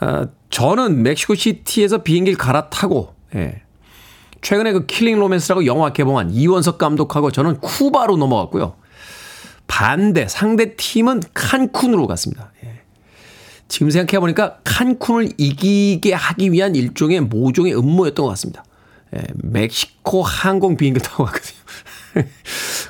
[0.00, 3.62] 어, 저는 멕시코 시티에서 비행기를 갈아타고 예,
[4.40, 8.76] 최근에 그 킬링 로맨스라고 영화 개봉한 이원석 감독하고 저는 쿠바로 넘어갔고요.
[9.66, 12.51] 반대 상대 팀은 칸쿤으로 갔습니다.
[13.72, 13.82] 예.
[13.82, 18.64] 지금 생각해보니까 칸쿤을 이기게 하기 위한 일종의 모종의 음모였던 것 같습니다.
[19.16, 21.58] 예, 멕시코 항공 비행기 타고 갔거든요.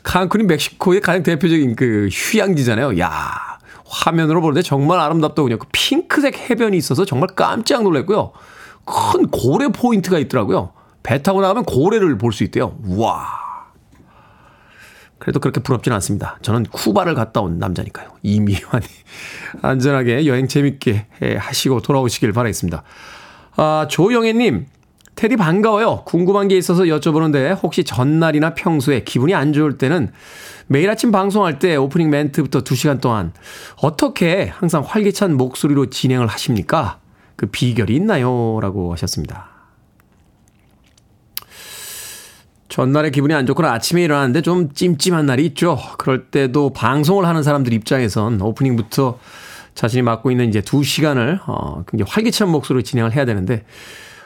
[0.02, 2.98] 칸쿤이 멕시코의 가장 대표적인 그 휴양지잖아요.
[2.98, 5.58] 야 화면으로 보는데 정말 아름답더군요.
[5.58, 8.32] 그 핑크색 해변이 있어서 정말 깜짝 놀랐고요.
[8.84, 10.72] 큰 고래 포인트가 있더라고요.
[11.02, 12.76] 배 타고 나가면 고래를 볼 수 있대요.
[12.88, 13.41] 와.
[15.22, 16.36] 그래도 그렇게 부럽지는 않습니다.
[16.42, 18.08] 저는 쿠바를 갔다 온 남자니까요.
[18.24, 18.84] 이미환이
[19.62, 21.06] 안전하게 여행 재밌게
[21.38, 22.82] 하시고 돌아오시길 바라겠습니다.
[23.54, 24.66] 아, 조영애님,
[25.14, 26.02] 테디 반가워요.
[26.06, 30.10] 궁금한 게 있어서 여쭤보는데 혹시 전날이나 평소에 기분이 안 좋을 때는
[30.66, 33.32] 매일 아침 방송할 때 오프닝 멘트부터 2시간 동안
[33.76, 36.98] 어떻게 항상 활기찬 목소리로 진행을 하십니까?
[37.36, 38.58] 그 비결이 있나요?
[38.60, 39.51] 라고 하셨습니다.
[42.72, 45.78] 전날에 기분이 안 좋거나 아침에 일어났는데 좀 찜찜한 날이 있죠.
[45.98, 49.18] 그럴 때도 방송을 하는 사람들 입장에선 오프닝부터
[49.74, 53.66] 자신이 맡고 있는 이제 두 시간을 어, 굉장히 활기찬 목소리로 진행을 해야 되는데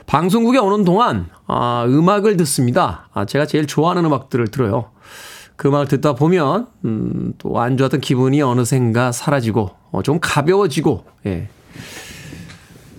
[0.06, 3.08] 방송국에 오는 동안 아, 음악을 듣습니다.
[3.12, 4.90] 아, 제가 제일 좋아하는 음악들을 들어요.
[5.56, 11.48] 그 음악을 듣다 보면 음, 또 안 좋았던 기분이 어느샌가 사라지고 어, 좀 가벼워지고 예.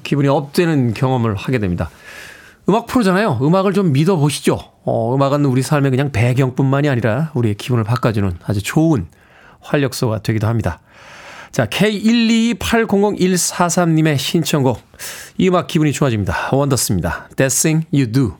[0.03, 1.89] 기분이 업되는 경험을 하게 됩니다.
[2.67, 3.39] 음악 프로잖아요.
[3.41, 4.75] 음악을 좀 믿어보시죠.
[4.89, 9.07] 어, 음악은 우리 삶의 그냥 배경뿐만이 아니라 우리의 기분을 바꿔주는 아주 좋은
[9.59, 10.79] 활력소가 되기도 합니다.
[11.51, 14.81] 자, K122800143님의 신청곡.
[15.37, 16.51] 이 음악 기분이 좋아집니다.
[16.53, 17.27] 원더스입니다.
[17.35, 18.37] That thing you do.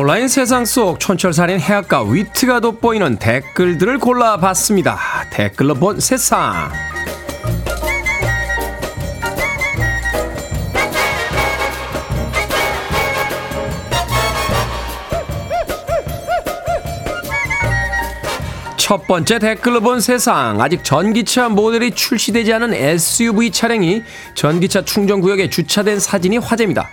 [0.00, 4.98] 온라인 세상 속 촌철살인 해악과 위트가 돋보이는 댓글들을 골라봤습니다.
[5.30, 6.70] 댓글로 본 세상.
[18.78, 20.62] 첫 번째 댓글로 본 세상.
[20.62, 24.02] 아직 전기차 모델이 출시되지 않은 SUV 차량이
[24.34, 26.88] 전기차 충전 구역에 주차된 사진이 화제입니다.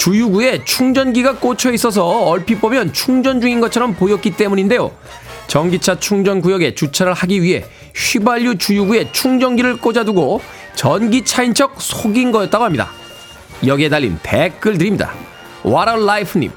[0.00, 4.92] 주유구에 충전기가 꽂혀 있어서 얼핏 보면 충전 중인 것처럼 보였기 때문인데요.
[5.46, 10.40] 전기차 충전 구역에 주차를 하기 위해 휘발유 주유구에 충전기를 꽂아두고
[10.74, 12.88] 전기차인 척 속인 거였다고 합니다.
[13.66, 15.12] 여기에 달린 댓글 드립니다.
[15.64, 16.50] 와라 라이프님.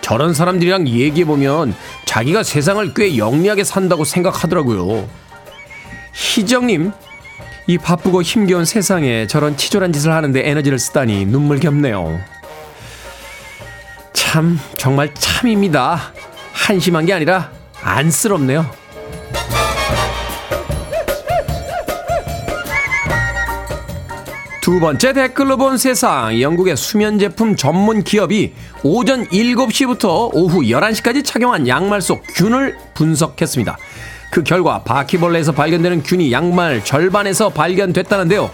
[0.00, 5.08] 저런 사람들이랑 얘기해보면 자기가 세상을 꽤 영리하게 산다고 생각하더라고요.
[6.14, 6.92] 희정님,
[7.66, 12.35] 이 바쁘고 힘겨운 세상에 저런 치졸한 짓을 하는데 에너지를 쓰다니 눈물 겹네요.
[14.16, 16.12] 참, 정말 참입니다.
[16.52, 17.50] 한심한 게 아니라
[17.82, 18.64] 안쓰럽네요.
[24.62, 26.40] 두 번째 댓글로 본 세상.
[26.40, 33.76] 영국의 수면 제품 전문 기업이 오전 7시부터 오후 11시까지 착용한 양말 속 균을 분석했습니다.
[34.32, 38.50] 그 결과 바퀴벌레에서 발견되는 균이 양말 절반에서 발견됐다는데요.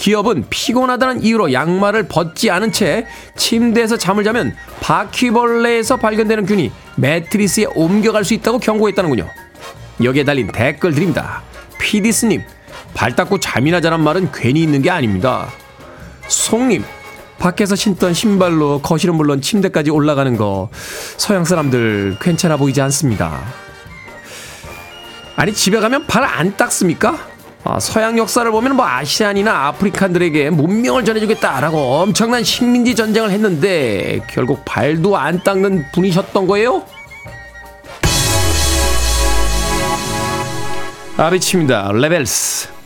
[0.00, 8.24] 기업은 피곤하다는 이유로 양말을 벗지 않은 채 침대에서 잠을 자면 바퀴벌레에서 발견되는 균이 매트리스에 옮겨갈
[8.24, 9.28] 수 있다고 경고했다는군요.
[10.02, 11.42] 여기에 달린 댓글 드립니다.
[11.78, 12.42] 피디스님,
[12.94, 15.48] 발 닦고 잠이나 자란 말은 괜히 있는 게 아닙니다.
[16.28, 16.82] 송님,
[17.38, 20.70] 밖에서 신던 신발로 거실은 물론 침대까지 올라가는 거
[21.18, 23.38] 서양 사람들 괜찮아 보이지 않습니다.
[25.36, 27.18] 아니 집에 가면 발 안 닦습니까?
[27.62, 35.16] 아, 서양 역사를 보면 뭐 아시안이나 아프리칸들에게 문명을 전해주겠다라고 엄청난 식민지 전쟁을 했는데 결국 발도
[35.16, 36.82] 안 닦는 분이셨던 거예요?
[41.18, 41.92] 아비치입니다.
[41.92, 42.79] 레벨스.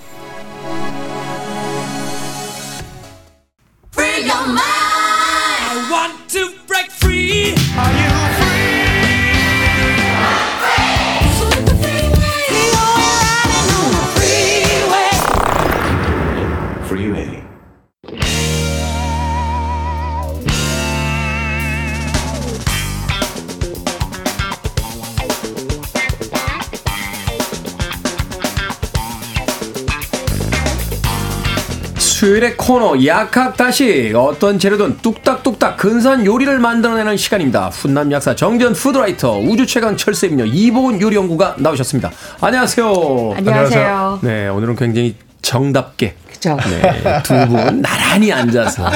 [32.24, 37.68] 수요일의 코너 약학다시 어떤 재료든 뚝딱뚝딱 근사한 요리를 만들어내는 시간입니다.
[37.68, 42.10] 훈남 약사 정전 푸드라이터 우주 최강 철새미녀 이보은 요리연구가 나오셨습니다.
[42.40, 43.34] 안녕하세요.
[43.36, 44.20] 안녕하세요.
[44.22, 46.56] 네 오늘은 굉장히 정답게 그죠.
[46.68, 48.90] 네, 두 분 나란히 앉아서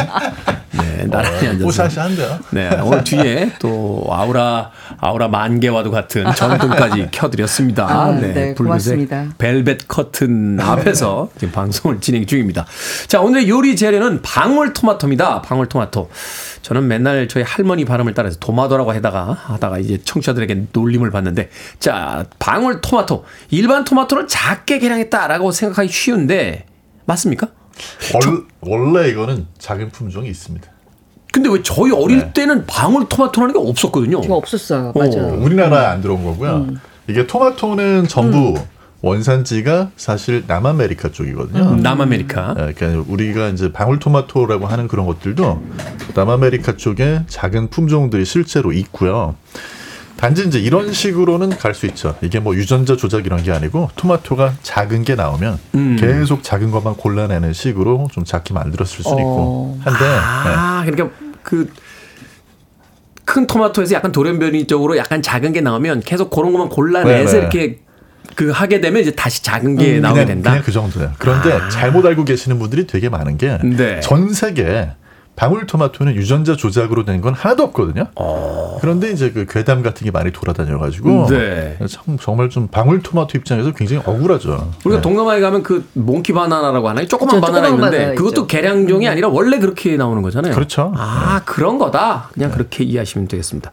[0.72, 2.38] 네, 나란히 앉아서 뽀샤시한데요.
[2.50, 7.86] 네, 오늘 뒤에 또 아우라 아우라 만개와도 같은 전등까지 켜드렸습니다.
[7.88, 9.26] 아, 네, 고맙습니다.
[9.38, 12.66] 벨벳 커튼 앞에서 지금 방송을 진행 중입니다.
[13.06, 15.42] 자, 오늘의 요리 재료는 방울토마토입니다.
[15.42, 16.10] 방울토마토.
[16.62, 22.80] 저는 맨날 저희 할머니 발음을 따라서 도마도라고 하다가 하다가 이제 청취자들에게 놀림을 받는데 자, 방울
[22.80, 23.24] 토마토.
[23.50, 26.64] 일반 토마토를 작게 개량했다라고 생각하기 쉬운데
[27.08, 27.48] 맞습니까?
[28.14, 30.68] 월, 원래 이거는 작은 품종이 있습니다.
[31.32, 32.32] 근데 왜 저희 어릴 네.
[32.32, 34.20] 때는 방울토마토라는 게 없었거든요.
[34.24, 34.92] 이거 없었어요.
[34.94, 35.38] 맞아요.
[35.40, 36.68] 우리나라에 안 들어온 거고요.
[37.06, 38.54] 이게 토마토는 전부
[39.00, 41.76] 원산지가 사실 남아메리카 쪽이거든요.
[41.76, 42.56] 남아메리카.
[42.58, 45.62] 예, 그러니까 우리가 이제 방울토마토라고 하는 그런 것들도
[46.14, 49.36] 남아메리카 쪽에 작은 품종들이 실제로 있고요.
[50.18, 52.16] 단지 이제 이런 식으로는 갈 수 있죠.
[52.20, 55.96] 이게 뭐 유전자 조작 이런 게 아니고 토마토가 작은 게 나오면 음.
[55.98, 60.06] 계속 작은 것만 골라내는 식으로 좀 작게 만들었을 수는 있고 한데 네.
[60.10, 61.10] 아, 그러니까
[61.42, 61.70] 그
[63.28, 67.38] 큰 토마토에서 약간 돌연변이 쪽으로 약간 작은 게 나오면 계속 그런 것만 골라내서 네네.
[67.40, 67.78] 이렇게
[68.34, 70.50] 그 하게 되면 이제 다시 작은 게 나오게 그냥, 된다.
[70.52, 71.12] 그냥 그 정도예요.
[71.18, 74.00] 그런데 잘못 알고 계시는 분들이 되게 많은 게전 네.
[74.32, 74.92] 세계
[75.38, 78.06] 방울토마토는 유전자 조작으로 된 건 하나도 없거든요.
[78.80, 81.26] 그런데 이제 그 괴담 같은 게 많이 돌아다녀가지고 어.
[81.28, 81.76] 네.
[81.88, 84.72] 참 정말 좀 방울토마토 입장에서 굉장히 억울하죠.
[84.84, 85.02] 우리가 네.
[85.02, 87.06] 동남아에 가면 그 몽키 바나나라고 하나요?
[87.08, 88.46] 조그만 바나나 있는데 그것도.
[88.48, 90.54] 계량종이 아니라 원래 그렇게 나오는 거잖아요.
[90.54, 90.92] 그렇죠.
[90.96, 92.30] 아, 그런 거다.
[92.32, 93.70] 그냥 그렇게 이해하시면 되겠습니다.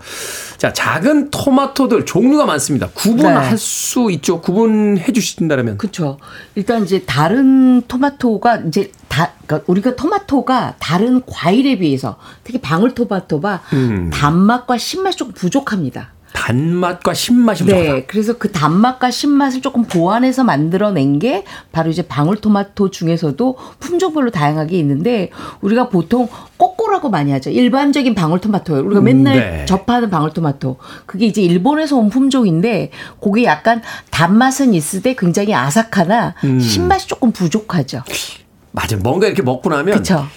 [0.58, 2.89] 자, 작은 토마토들 종류가 많습니다.
[2.93, 3.58] 구분할 네.
[3.58, 4.41] 수 있죠.
[4.41, 5.78] 구분해 주신다면.
[5.78, 6.17] 그렇죠.
[6.56, 14.10] 일단 이제 다른 토마토가 이제 다 그러니까 우리가 토마토가 다른 과일에 비해서 특히 방울토마토가 음.
[14.12, 16.15] 단맛과 신맛이 조금 부족합니다.
[16.36, 17.93] 단맛과 신맛이 부족하다.
[17.93, 24.77] 네, 그래서 그 단맛과 신맛을 조금 보완해서 만들어낸 게 바로 이제 방울토마토 중에서도 품종별로 다양하게
[24.79, 25.31] 있는데
[25.62, 26.27] 우리가 보통
[26.58, 27.49] 꼬꼬라고 많이 하죠.
[27.49, 28.86] 일반적인 방울토마토예요.
[28.86, 29.65] 우리가 맨날 네.
[29.65, 30.75] 접하는 방울토마토.
[31.05, 33.81] 그게 이제 일본에서 온 품종인데 그게 약간
[34.12, 36.60] 단맛은 있으되 굉장히 아삭하나 음.
[36.60, 38.03] 신맛이 조금 부족하죠.
[38.76, 38.98] 맞아.
[38.98, 40.28] 뭔가 이렇게 먹고 나면 그렇죠.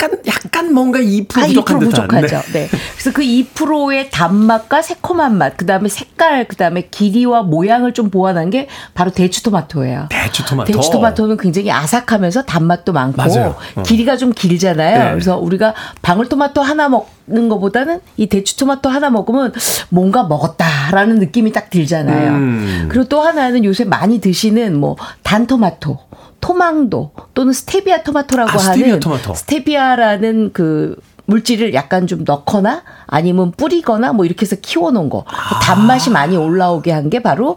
[0.00, 2.08] 약간 약간 뭔가 2% 아, 부족한 2% 듯한.
[2.08, 2.52] 부족하죠.
[2.52, 2.68] 네.
[2.68, 8.50] 그래서 그 2%의 단맛과 새콤한 맛, 그 다음에 색깔, 그 다음에 길이와 모양을 좀 보완한
[8.50, 10.06] 게 바로 대추 토마토예요.
[10.10, 10.72] 대추 토마토.
[10.72, 13.56] 대추 토마토는 굉장히 아삭하면서 단맛도 많고 맞아요.
[13.74, 13.82] 어.
[13.82, 15.04] 길이가 좀 길잖아요.
[15.04, 15.10] 네.
[15.10, 19.52] 그래서 우리가 방울 토마토 하나 먹는 것보다는 이 대추 토마토 하나 먹으면
[19.90, 22.30] 뭔가 먹었다라는 느낌이 딱 들잖아요.
[22.30, 22.86] 음.
[22.88, 25.98] 그리고 또 하나는 요새 많이 드시는 뭐 단 토마토.
[26.46, 29.34] 토망도 또는 스테비아 토마토라고 아, 스테비아 하는 토마토.
[29.34, 35.24] 스테비아라는 그 물질을 약간 좀 넣거나 아니면 뿌리거나 뭐 이렇게 해서 키워놓은 거
[35.62, 37.56] 단맛이 많이 올라오게 한 게 바로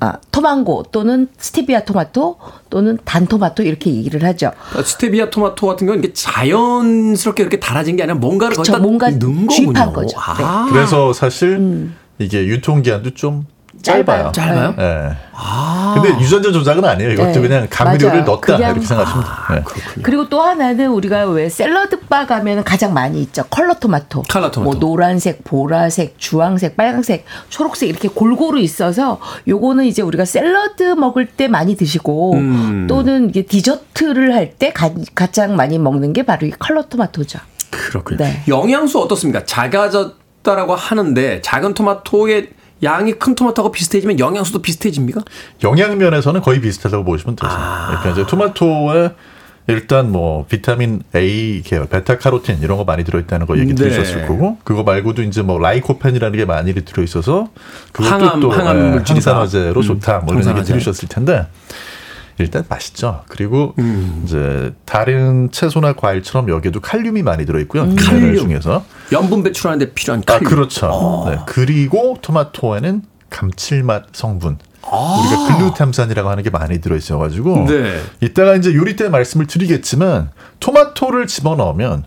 [0.00, 2.38] 아, 토망고 또는 스테비아 토마토
[2.70, 4.50] 또는 단토마토 이렇게 얘기를 하죠.
[4.76, 9.10] 아, 스테비아 토마토 같은 경우는 이게 자연스럽게 이렇게 달아진 게 아니라 뭔가를 그쵸, 거기다 뭔가
[9.10, 9.92] 넣은 거군요.
[9.92, 10.18] 거죠.
[10.18, 10.68] 아.
[10.72, 13.46] 그래서 사실 이게 유통기한도 좀
[13.82, 14.26] 짧아요.
[14.28, 14.32] 음.
[14.32, 14.74] 짧아요.
[14.78, 15.16] 예.
[15.34, 15.94] 아.
[16.00, 17.10] 근데 유전자 조작은 아니에요.
[17.12, 17.40] 이것도 네.
[17.40, 18.24] 그냥 감미료를 맞아요.
[18.24, 19.64] 넣었다 그냥- 이렇게 생각하시면 돼요.
[19.96, 20.02] 네.
[20.02, 23.44] 그리고 또 하나는 우리가 왜 샐러드 바 가면 가장 많이 있죠.
[23.50, 24.22] 컬러 토마토.
[24.28, 24.62] 컬러 토마토.
[24.70, 29.18] 뭐 노란색, 보라색, 주황색, 빨간색, 초록색 이렇게 골고루 있어서
[29.48, 32.86] 요거는 이제 우리가 샐러드 먹을 때 많이 드시고 음.
[32.88, 34.72] 또는 이게 디저트를 할 때
[35.14, 37.38] 가장 많이 먹는 게 바로 이 컬러 토마토죠.
[37.70, 38.18] 그렇군요.
[38.18, 38.42] 네.
[38.48, 39.44] 영양소 어떻습니까?
[39.46, 42.50] 작아졌다라고 하는데 작은 토마토의
[42.82, 45.22] 양이 큰 토마토하고 비슷해지면 영양소도 비슷해집니까?
[45.62, 47.48] 영양 면에서는 거의 비슷하다고 보시면 되죠.
[47.48, 49.10] 그러니까 이제 토마토에
[49.68, 53.74] 일단 뭐 비타민 A, 계열, 베타카로틴 이런 거 많이 들어있다는 거 얘기 네.
[53.76, 57.48] 들으셨을 거고 그거 말고도 이제 뭐 라이코펜이라는 게 많이 들어있어서
[57.92, 59.30] 그것도 항암, 또 항암 예, 물질이다.
[59.30, 60.64] 항산화제로 음, 좋다 뭐 이런 얘기.
[60.66, 61.46] 들으셨을 텐데
[62.38, 63.22] 일단 맛있죠.
[63.28, 64.22] 그리고 음.
[64.24, 67.84] 이제 다른 채소나 과일처럼 여기에도 칼륨이 많이 들어있고요.
[67.84, 68.36] 미네랄 칼륨.
[68.48, 70.44] 중에서 염분 배출하는데 필요한 아 칼륨.
[70.44, 71.24] 그렇죠.
[71.28, 71.38] 네.
[71.46, 74.58] 그리고 토마토에는 감칠맛 성분.
[74.84, 78.00] 우리가 글루탐산이라고 하는 게 많이 들어있어가지고 네.
[78.20, 82.04] 이따가 이제 요리 때 말씀을 드리겠지만 토마토를 집어넣으면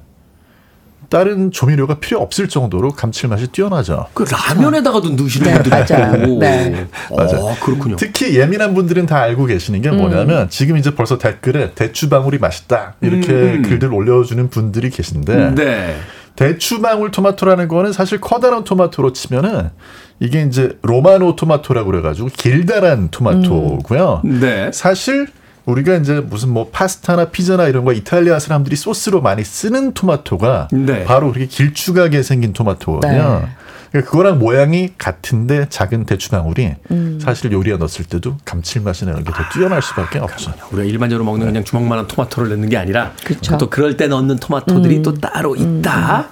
[1.10, 4.08] 다른 조미료가 필요 없을 정도로 감칠맛이 뛰어나죠.
[4.14, 6.16] 그 라면에다가도 넣으시는 네, 분들이 맞아요.
[6.16, 6.40] 있고.
[6.40, 6.88] 네.
[7.16, 7.46] 맞아요.
[7.46, 7.96] 어, 그렇군요.
[7.96, 13.32] 특히 예민한 분들은 다 알고 계시는 게 뭐냐면 지금 이제 벌써 댓글에 대추방울이 맛있다 이렇게
[13.32, 13.62] 음.
[13.62, 15.96] 글들 올려주는 분들이 계신데 네.
[16.36, 19.70] 대추방울 토마토라는 거는 사실 커다란 토마토로 치면은
[20.20, 24.22] 이게 이제 로마노 토마토라고 그래가지고 길다란 토마토고요.
[24.24, 24.72] 네.
[24.74, 25.28] 사실
[25.66, 31.04] 우리가 이제 무슨 뭐 파스타나 피자나 이런 거 이탈리아 사람들이 소스로 많이 쓰는 토마토가 네.
[31.06, 33.12] 바로 그렇게 길쭉하게 생긴 토마토거든요.
[33.42, 33.48] 네.
[33.92, 37.20] 그러니까 그거랑 모양이 같은데 작은 대추방울이 음.
[37.22, 40.54] 사실 요리에 넣었을 때도 감칠맛이 나는 게 더 뛰어날 수밖에 없어요.
[40.72, 43.58] 우리가 일반적으로 먹는 그냥 주먹만한 토마토를 넣는 게 아니라 그쵸.
[43.58, 46.28] 또 그럴 때 넣는 토마토들이 또 따로 있다.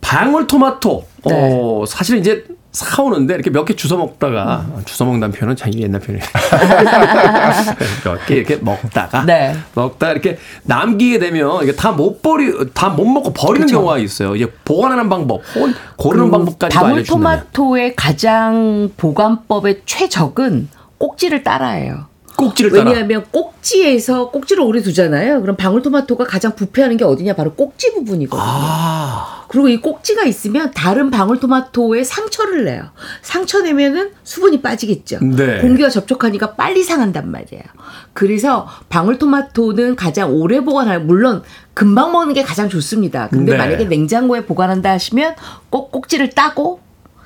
[0.00, 1.06] 방울 토마토.
[1.24, 6.28] 어, 사실 이제 사오는데 이렇게 몇 개 주워 먹다가 주워 먹는다는 표현은 참 옛날 표현이에요.
[8.04, 9.56] 몇 개 이렇게 먹다가 네.
[9.74, 14.36] 먹다 이렇게 남기게 되면 이게 다 못 버리 다 못 먹고 버리는 경우가 있어요.
[14.36, 15.42] 이제 보관하는 방법,
[15.96, 20.68] 고르는 방법까지 알려주는 방울토마토의 가장 보관법의 최적은
[20.98, 22.06] 꼭지를 따라해요.
[22.40, 22.90] 꼭지를 따라.
[22.90, 25.40] 왜냐하면 꼭지에서 꼭지를 오래 두잖아요.
[25.40, 27.34] 그럼 방울토마토가 가장 부패하는 게 어디냐?
[27.34, 28.42] 바로 꼭지 부분이거든요.
[28.42, 32.90] 아, 그리고 이 꼭지가 있으면 다른 방울토마토에 상처를 내요.
[33.22, 35.18] 상처 내면은 수분이 빠지겠죠.
[35.22, 35.60] 네.
[35.60, 37.62] 공기와 접촉하니까 빨리 상한단 말이에요.
[38.12, 41.42] 그래서 방울토마토는 가장 오래 보관할 물론
[41.74, 43.28] 금방 먹는 게 가장 좋습니다.
[43.28, 43.58] 근데 네.
[43.58, 45.34] 만약에 냉장고에 보관한다 하시면
[45.70, 46.80] 꼭 꼭지를 따고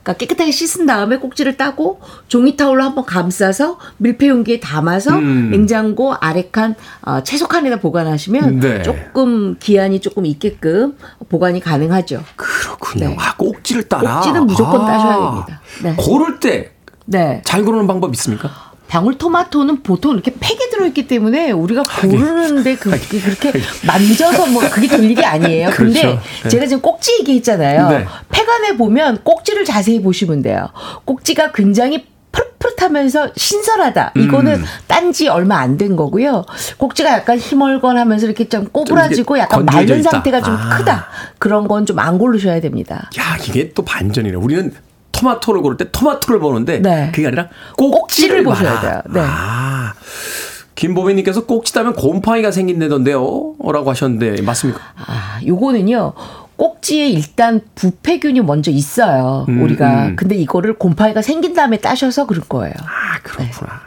[0.05, 5.51] 그러니까 깨끗하게 씻은 다음에 꼭지를 따고 종이 타올로 한번 감싸서 밀폐 용기에 담아서 음.
[5.51, 8.83] 냉장고 아래 칸 어, 채소 칸에다 보관하시면 네.
[8.83, 10.97] 조금 기한이 조금 있게끔
[11.31, 12.23] 보관이 가능하죠.
[12.37, 13.09] 그렇군요.
[13.09, 13.17] 네.
[13.19, 14.17] 아, 꼭지를 따라.
[14.17, 14.87] 꼭지는 무조건 아.
[14.87, 15.61] 따셔야 됩니다.
[15.83, 15.95] 네.
[15.97, 16.73] 고를 때
[17.07, 17.43] 네.
[17.45, 18.74] 잘 고르는 방법 있습니까?
[18.89, 23.53] 방울토마토는 보통 이렇게 팩에 들어있기 때문에 우리가 고르는데 그게 그렇게
[23.87, 25.71] 만져서 뭐 그게 될 일이 아니에요.
[25.71, 26.21] 근데 그렇죠.
[26.45, 26.49] 네.
[26.49, 27.89] 제가 지금 꼭지 얘기했잖아요.
[27.89, 28.07] 네.
[28.31, 30.69] 팩 안에 보면 꼭지를 자세히 보시면 돼요.
[31.05, 34.13] 꼭지가 굉장히 푸릇푸릇하면서 신선하다.
[34.17, 34.65] 이거는 음.
[34.89, 36.45] 딴지 얼마 안 된 거고요.
[36.79, 40.11] 꼭지가 약간 힘얼건하면서 이렇게 좀 꼬부라지고 약간 있다.
[40.11, 40.77] 상태가 좀 아.
[40.77, 41.09] 크다.
[41.39, 43.09] 그런 건 좀 안 고르셔야 됩니다.
[43.19, 44.37] 야, 이게 또 반전이네.
[44.37, 44.73] 우리는
[45.15, 47.11] 토마토를 고를 때 토마토를 보는데 네.
[47.15, 48.81] 그게 아니라 꼭지를 꼭지를 보셔야.
[48.81, 49.03] 돼요.
[49.13, 49.21] 네.
[49.23, 49.95] 아.
[50.75, 53.55] 김보배님께서 꼭지 따면 곰팡이가 생긴다던데요?
[53.73, 54.81] 라고 하셨는데, 맞습니까?
[54.97, 56.13] 아, 요거는요.
[56.57, 59.47] 꼭지에 일단 부패균이 먼저 있어요.
[59.49, 60.07] 음, 우리가.
[60.07, 60.17] 음.
[60.17, 62.75] 근데 이거를 곰팡이가 생긴 다음에 따셔서 그럴 거예요.
[62.81, 63.83] 아, 그렇구나.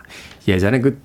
[0.47, 1.01] 예전에 그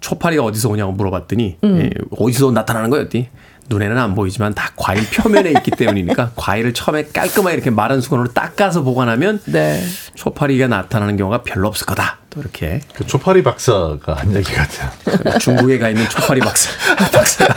[0.00, 1.78] 초파리가 어디서 오냐고 물어봤더니, 음.
[1.82, 3.28] 예, 어디서 나타나는 거였더니,
[3.68, 8.82] 눈에는 안 보이지만 다 과일 표면에 있기 때문이니까 과일을 처음에 깔끔하게 이렇게 마른 수건으로 닦아서
[8.82, 9.82] 보관하면 네.
[10.14, 12.18] 초파리가 나타나는 경우가 별로 없을 거다.
[12.30, 14.90] 또 이렇게 그 초파리 박사가 한 얘기 같아요.
[15.38, 16.70] 중국에 가 있는 초파리 박사,
[17.12, 17.54] 박사가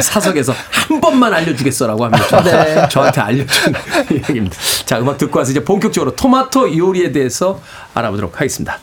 [0.00, 2.88] 사석에서 한 번만 알려주겠어라고 하면서 네.
[2.88, 3.74] 저한테 알려준
[4.12, 4.56] 얘기입니다.
[4.84, 7.60] 자, 음악 듣고 와서 이제 본격적으로 토마토 요리에 대해서
[7.94, 8.78] 알아보도록 하겠습니다.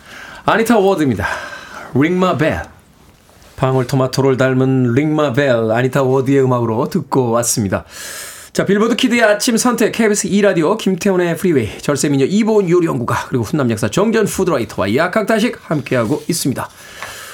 [0.45, 1.25] 아니타 워드입니다.
[1.93, 2.74] Ring My Bell.
[3.55, 4.93] 방울토마토를 닮은
[5.35, 7.85] Bell 아니타 워드의 음악으로 듣고 왔습니다.
[8.53, 13.89] 자, 빌보드 키드의 아침 선택 KBS 2라디오 김태훈의 프리웨이 절세미녀 이보은 요리연구가 그리고 훈남 약사
[13.89, 16.69] 정재훈 food writer와 약학다식 함께하고 있습니다.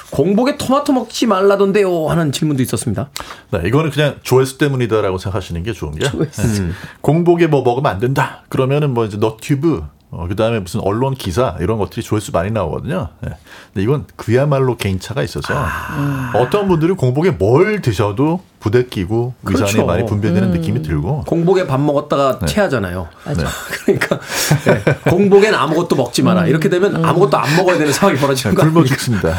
[0.09, 3.09] 공복에 토마토 먹지 말라던데요 하는 질문도 있었습니다.
[3.51, 6.09] 네, 이거는 그냥 조회수 때문이다라고 생각하시는 게 좋은 게.
[6.09, 6.27] 네.
[7.01, 8.43] 공복에 뭐 먹으면 안 된다.
[8.49, 13.07] 그러면은 뭐 이제 너튜브, 어, 그 다음에 무슨 언론 기사 이런 것들이 조회수 많이 나오거든요.
[13.21, 13.29] 네.
[13.73, 15.53] 근데 이건 그야말로 개인차가 있어서
[16.35, 19.85] 어떤 분들은 공복에 뭘 드셔도 부대 끼고 위산이 그렇죠.
[19.87, 22.45] 많이 분배되는 느낌이 들고 공복에 밥 먹었다가 네.
[22.45, 23.07] 체하잖아요.
[23.25, 23.33] 네.
[23.85, 24.19] 그러니까
[24.65, 26.45] 네, 공복엔 아무것도 먹지 마라.
[26.45, 28.95] 이렇게 되면 아무것도 안 먹어야 되는 상황이 벌어지는 거 굶어 아닙니까?
[28.95, 29.33] 죽습니다.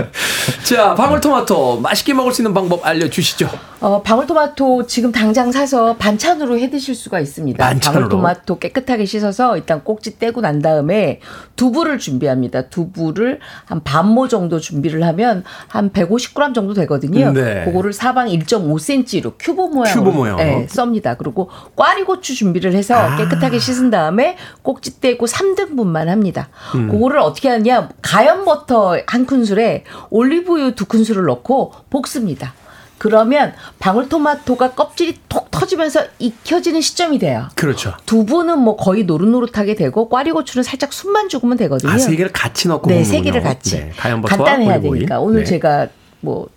[0.64, 3.50] 자, 방울토마토 맛있게 먹을 수 있는 방법 알려주시죠.
[3.80, 7.62] 어, 방울토마토 지금 당장 사서 반찬으로 해 드실 수가 있습니다.
[7.62, 8.08] 반찬으로?
[8.08, 11.20] 방울토마토 깨끗하게 씻어서 일단 꼭지 떼고 난 다음에
[11.56, 12.70] 두부를 준비합니다.
[12.70, 17.32] 두부를 한 반모 정도 준비를 하면 한 150g 정도 되거든요.
[17.32, 17.64] 네.
[17.66, 20.44] 그거를 사방 1.5cm로 큐브 모양으로 큐브 모양으로?
[20.44, 21.14] 네, 썹니다.
[21.14, 23.16] 그리고 꽈리고추 준비를 해서 아.
[23.16, 26.48] 깨끗하게 씻은 다음에 꼭지 떼고 3등분만 합니다.
[26.74, 26.88] 음.
[26.90, 27.88] 그거를 어떻게 하냐?
[28.02, 32.54] 가염 버터 한 큰술에 올리브유 두 큰술을 넣고 볶습니다.
[32.98, 37.48] 그러면 방울토마토가 껍질이 톡 터지면서 익혀지는 시점이 돼요.
[37.54, 37.94] 그렇죠.
[38.06, 41.92] 두부는 뭐 거의 노릇노릇하게 되고 꽈리고추는 살짝 숨만 죽으면 되거든요.
[41.92, 43.04] 아, 세 개를 같이 넣고 네.
[43.04, 43.76] 세 개를 같이.
[43.76, 44.80] 네, 가염버터와 간단해야.
[44.80, 45.44] 되니까 오늘 네.
[45.44, 45.88] 제가
[46.20, 46.48] 뭐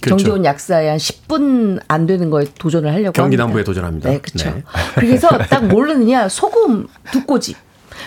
[0.00, 0.24] 그렇죠.
[0.24, 3.44] 정재훈 약사의 한 10분 안 되는 거에 도전을 하려고 경기 합니다.
[3.44, 4.10] 남부에 도전합니다.
[4.10, 4.50] 네, 그렇죠.
[4.50, 4.62] 네.
[4.94, 7.56] 그래서 딱 모르느냐 소금 두 꼬집.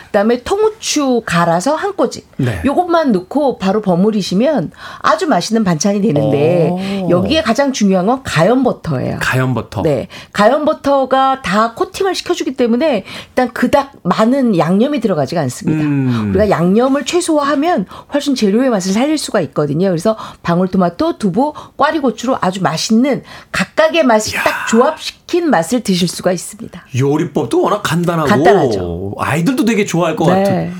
[0.07, 2.25] 그다음에 통후추 갈아서 한 꼬집.
[2.37, 2.61] 네.
[2.65, 7.09] 요것만 넣고 바로 버무리시면 아주 맛있는 반찬이 되는데 오.
[7.09, 9.17] 여기에 가장 중요한 건 가염 버터예요.
[9.21, 9.81] 가염 버터.
[9.81, 10.07] 네.
[10.33, 15.83] 가염 버터가 다 코팅을 시켜 주기 때문에 일단 그닥 많은 양념이 들어가지가 않습니다.
[15.83, 16.29] 음.
[16.29, 19.87] 우리가 양념을 최소화하면 훨씬 재료의 맛을 살릴 수가 있거든요.
[19.87, 24.97] 그래서 방울토마토, 두부, 꽈리고추로 아주 맛있는 각각의 맛을 딱 조합
[25.32, 26.84] 시킨 맛을 드실 수가 있습니다.
[26.97, 29.15] 요리법도 워낙 간단하고 간단하죠.
[29.17, 30.43] 아이들도 되게 좋아할 것 네.
[30.43, 30.73] 같은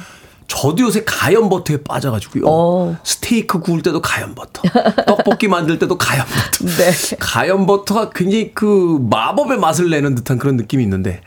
[0.48, 2.44] 저도 요새 가염 버터에 빠져가지고요.
[2.46, 2.98] 어.
[3.06, 4.62] 스테이크 구울 때도 가염 버터,
[5.08, 6.66] 떡볶이 만들 때도 가염 버터.
[6.76, 6.92] 네.
[7.20, 11.22] 가염 버터가 굉장히 그 마법의 맛을 내는 듯한 그런 느낌이 있는데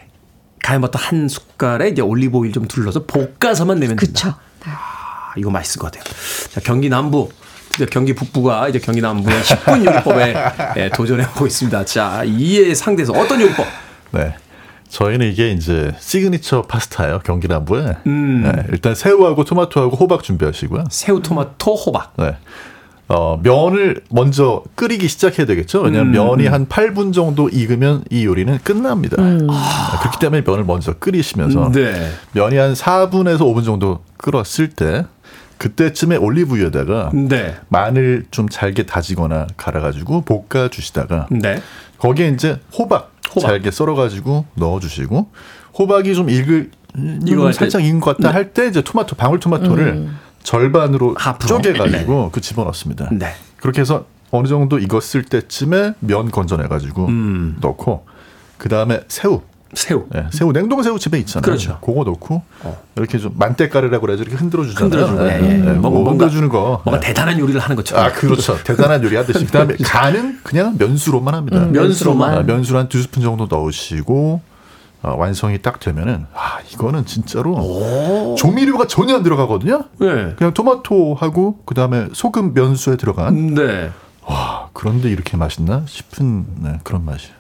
[0.63, 4.13] 가염 버터 한 숟갈에 이제 올리브 오일 좀 둘러서 볶아서만 내면 된다.
[4.13, 4.35] 그쵸.
[4.67, 6.05] 아, 이거 맛있을 것 같아요.
[6.51, 7.31] 자, 경기 남부.
[7.77, 10.35] 이제 경기 북부가 이제 경기 남부의 10분 요리법에
[10.77, 11.85] 예, 도전해 보고 있습니다.
[11.85, 13.67] 자, 이에 상대해서 어떤 요리법?
[14.13, 14.35] 네.
[14.89, 17.21] 저희는 이게 이제 시그니처 파스타예요.
[17.25, 17.97] 경기 남부에.
[18.07, 18.43] 음.
[18.45, 20.85] 네, 일단 새우하고 토마토하고 호박 준비하시고요.
[20.91, 22.13] 새우, 토마토, 호박.
[22.17, 22.37] 네.
[23.09, 25.81] 어, 면을 먼저 끓이기 시작해야 되겠죠.
[25.83, 26.13] 왜냐하면 음.
[26.13, 29.17] 면이 한 8분 정도 익으면 이 요리는 끝납니다.
[29.21, 32.13] 아, 그렇기 때문에 면을 먼저 끓이시면서 네.
[32.33, 35.05] 면이 한 4분에서 5분 정도 끓었을 때
[35.59, 37.55] 그때쯤에 올리브유에다가 네.
[37.69, 41.61] 마늘 좀 잘게 다지거나 갈아가지고 볶아 주시다가 네.
[41.99, 43.49] 거기에 이제 호박, 호박.
[43.49, 45.31] 잘게 썰어가지고 넣어주시고
[45.79, 46.71] 호박이 좀 익을
[47.27, 48.35] 이거 음, 때- 살짝 익은 것 같다 네.
[48.35, 50.09] 할때 이제 토마토 방울 토마토를
[50.43, 51.49] 절반으로 하프로.
[51.49, 53.09] 쪼개가지고 그 집어 넣습니다.
[53.13, 53.33] 네.
[53.57, 57.57] 그렇게 해서 어느 정도 익었을 때쯤에 면 건져내가지고 음.
[57.61, 58.07] 넣고
[58.59, 59.43] 그 다음에 새우.
[59.75, 60.05] 새우.
[60.11, 61.43] 네, 새우 냉동 새우 집에 있잖아요.
[61.43, 61.79] 그렇죠.
[61.81, 62.43] 그거 넣고
[62.97, 65.05] 이렇게 좀 만대가리라고 그래서 이렇게 흔들어 주잖아요.
[65.07, 65.57] 흔들어주고, 예, 예.
[65.73, 66.81] 뭔가- 뭔가- 흔들어 주는 거.
[66.85, 67.09] 뭔가 네.
[67.09, 68.05] 대단한 요리를 하는 것처럼.
[68.05, 68.57] 아, 그렇죠.
[68.65, 69.45] 대단한 요리 하듯이.
[69.47, 71.59] 그다음에 간은 그냥 면수로만 합니다.
[71.59, 72.39] 음, 면수로만.
[72.39, 74.41] 아, 면수를 한두 스푼 정도 넣으시고
[75.03, 79.85] 어, 완성이 딱 되면은 아, 이거는 진짜로 조미료가 전혀 안 들어가거든요.
[79.99, 80.35] 네.
[80.37, 83.91] 그냥 토마토하고 그다음에 소금 면수에 들어간 네.
[84.27, 87.35] 와, 그런데 이렇게 맛있나 싶은 네, 그런 맛이에요.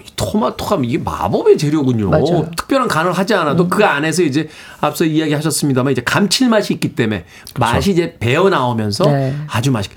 [0.00, 2.10] 이 토마토가 이게 마법의 재료군요.
[2.10, 2.48] 맞아요.
[2.56, 4.48] 특별한 간을 하지 않아도 그 안에서 이제
[4.80, 7.24] 앞서 이야기하셨습니다만 이제 감칠맛이 있기 때문에
[7.58, 9.36] 맛이 이제 배어 나오면서 네.
[9.48, 9.96] 아주 맛있게.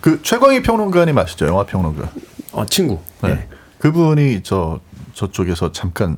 [0.00, 1.46] 그 최광희 평론가님 아시죠?
[1.46, 2.10] 영화 평론가.
[2.52, 2.98] 어 친구.
[3.22, 3.34] 네.
[3.34, 3.48] 네.
[3.78, 4.80] 그분이 저
[5.14, 6.16] 저쪽에서 잠깐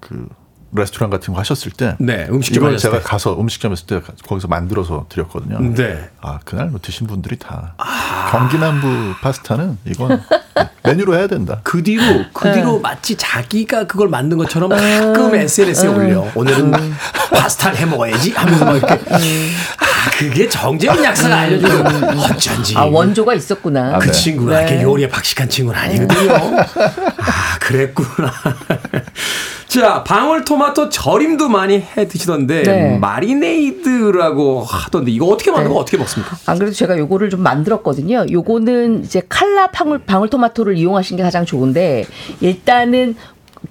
[0.00, 0.28] 그
[0.72, 3.02] 레스토랑 같은 거 하셨을 때 네, 음식점 이걸 제가 때.
[3.02, 5.58] 가서 음식점 했을 때 거기서 만들어서 드렸거든요.
[5.74, 6.08] 네.
[6.20, 8.28] 아 그날 뭐 드신 분들이 다 아.
[8.30, 10.22] 경기남부 파스타는 이건
[10.84, 11.60] 메뉴로 해야 된다.
[11.64, 12.54] 그 뒤로 그 네.
[12.54, 16.24] 뒤로 마치 자기가 그걸 만든 것처럼 가끔 SNS에 올려.
[16.34, 16.72] 오늘은
[17.32, 18.94] 파스타를 해 먹어야지 하면서 막 이렇게.
[18.94, 22.76] 아 그게 정재훈 약사가 알려주는 어쩐지.
[22.76, 23.98] 아 원조가 있었구나.
[23.98, 24.12] 그 네.
[24.12, 24.68] 친구가 네.
[24.68, 26.32] 이렇게 요리에 박식한 친구는 아니거든요.
[27.18, 28.32] 아, 그랬구나.
[29.68, 32.98] 자, 방울토 마토 절임도 많이 해 드시던데, 네.
[32.98, 35.80] 마리네이드라고 하던데, 이거 어떻게 만든 거 네.
[35.80, 36.36] 어떻게 먹습니까?
[36.46, 38.26] 안 그래도 제가 요거를 좀 만들었거든요.
[38.30, 42.04] 요거는 이제 칼라 방울, 방울토마토를 이용하신 게 가장 좋은데
[42.40, 43.16] 일단은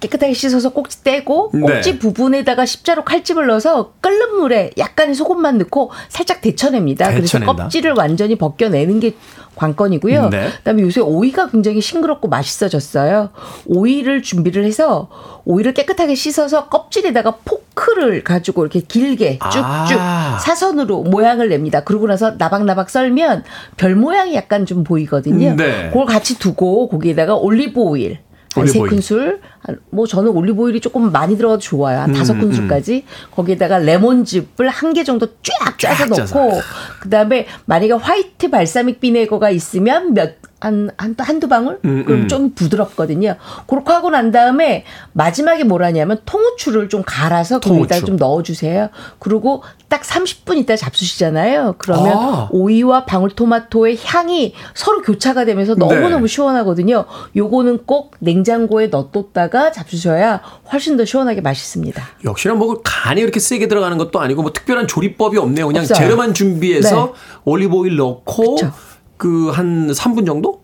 [0.00, 1.60] 깨끗하게 씻어서 꼭지 떼고 네.
[1.60, 7.08] 꼭지 부분에다가 십자로 칼집을 넣어서 끓는 물에 약간의 소금만 넣고 살짝 데쳐냅니다.
[7.08, 7.64] 그래서 데쳐낸다.
[7.64, 9.14] 껍질을 완전히 벗겨내는 게
[9.56, 10.30] 관건이고요.
[10.30, 10.48] 네.
[10.58, 13.30] 그다음에 요새 오이가 굉장히 싱그럽고 맛있어졌어요.
[13.66, 15.08] 오이를 준비를 해서
[15.44, 20.38] 오이를 깨끗하게 씻어서 껍질에다가 포크를 가지고 이렇게 길게 쭉쭉 아.
[20.40, 21.84] 사선으로 모양을 냅니다.
[21.84, 23.44] 그러고 나서 나박나박 썰면
[23.76, 25.54] 별 모양이 약간 좀 보이거든요.
[25.56, 25.88] 네.
[25.88, 28.20] 그걸 같이 두고 거기에다가 올리브 오일
[28.56, 28.90] 올리브 오일.
[28.90, 32.00] 큰술, 한- 뭐 저는 올리브 오일이 조금 많이 들어가도 좋아요.
[32.00, 33.04] 한 다섯 음, 큰술까지.
[33.30, 36.06] 거기에다가 레몬즙을 한 개 정도 쫙 짜서.
[36.06, 36.60] 넣고,
[37.00, 41.80] 그 다음에 만약에 white balsamic vinegar가 있으면 몇, 한, 한, 한두 방울?
[41.86, 42.28] 음, 그럼 음.
[42.28, 43.36] 좀 부드럽거든요.
[43.66, 48.06] 그렇게 하고 난 다음에 마지막에 뭘 하냐면 통후추를 좀 갈아서 거기다 통후추.
[48.06, 48.90] 좀 넣어주세요.
[49.18, 51.76] 그리고 딱 30분 있다 잡수시잖아요.
[51.78, 52.48] 그러면 아.
[52.52, 56.26] 오이와 방울토마토의 향이 서로 교차가 되면서 너무너무 네.
[56.28, 57.06] 시원하거든요.
[57.34, 60.42] 요거는 꼭 냉장고에 넣어뒀다가 잡수셔야
[60.72, 62.02] 훨씬 더 시원하게 맛있습니다.
[62.24, 65.66] 역시나 뭐 간이 이렇게 세게 들어가는 것도 아니고 뭐 특별한 조리법이 없네요.
[65.66, 65.96] 그냥 없어요.
[65.98, 67.12] 재료만 준비해서 네.
[67.46, 68.72] 올리브 오일 넣고 그쵸.
[69.20, 70.62] 그 한 3분 정도?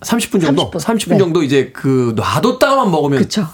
[0.00, 0.70] 30분 정도?
[0.72, 0.80] 30분.
[0.80, 1.18] 30분, 네.
[1.18, 3.46] 정도 이제 그 놔뒀다가만 먹으면 그쵸?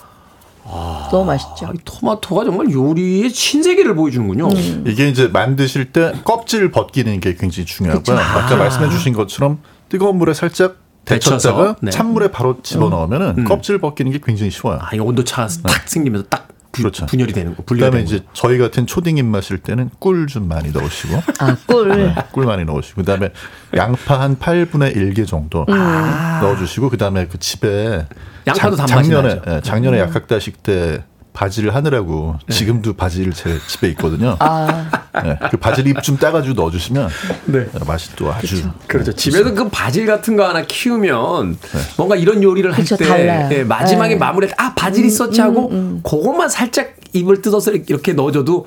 [1.11, 1.67] 너무 맛있죠.
[1.67, 4.49] 아, 이 토마토가 정말 요리의 신세계를 보여주는군요.
[4.49, 4.85] 음.
[4.87, 8.03] 이게 이제 만드실 때 껍질 벗기는 게 굉장히 중요하고요.
[8.03, 8.17] 그쵸.
[8.17, 9.59] 아까 말씀해 주신 것처럼
[9.91, 11.91] 뜨거운 물에 살짝 데쳤다가 네.
[11.91, 13.45] 찬물에 바로 집어 넣으면은 음.
[13.45, 14.79] 껍질 벗기는 게 굉장히 쉬워요.
[14.81, 17.07] 아, 이 온도 차가 탁 생기면서 딱 부, 그렇죠.
[17.07, 17.63] 분열이 되는 거.
[17.65, 21.89] 그다음에 이제 저희 같은 초딩 입맛일 때는 꿀 좀 많이 넣으시고 아, 꿀.
[21.89, 23.31] 네, 꿀 많이 넣으시고 그다음에
[23.77, 28.07] 양파 한 8분의 1개 정도 넣어 주시고 그다음에 그 집에
[28.47, 29.43] 양파도 작- 작년에 나죠.
[29.57, 31.05] 예, 작년에 약학다식 때
[31.39, 34.35] 바질 하느라고 지금도 바질 제 집에 있거든요.
[34.41, 34.91] 아,
[35.25, 37.09] 예, 그 바질 잎좀 따가지고 넣어주시면
[37.45, 37.65] 네.
[37.87, 39.13] 맛이 또 아주 그렇죠.
[39.13, 41.57] 집에서 그 바질 같은 거 하나 키우면
[41.97, 43.49] 뭔가 이런 요리를 할 그쵸, 때 달라요.
[43.53, 44.19] 예, 마지막에 네.
[44.19, 45.69] 마무리할 때 아 바질 있었지 하고
[46.03, 48.67] 그것만 살짝 입을 뜯어서 이렇게 넣어줘도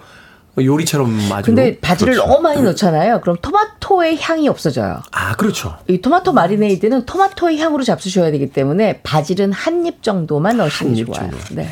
[0.58, 2.30] 요리처럼 아주 근데 바지를 그렇죠.
[2.30, 3.20] 너무 많이 넣잖아요.
[3.20, 5.02] 그럼 토마토의 향이 없어져요.
[5.12, 5.76] 아 그렇죠.
[5.90, 11.30] 이 토마토 마리네이드는 토마토의 향으로 잡수셔야 되기 때문에 바질은 한 입 정도만 넣으시는 게입 좋아요.
[11.32, 11.38] 정도.
[11.52, 11.68] 네.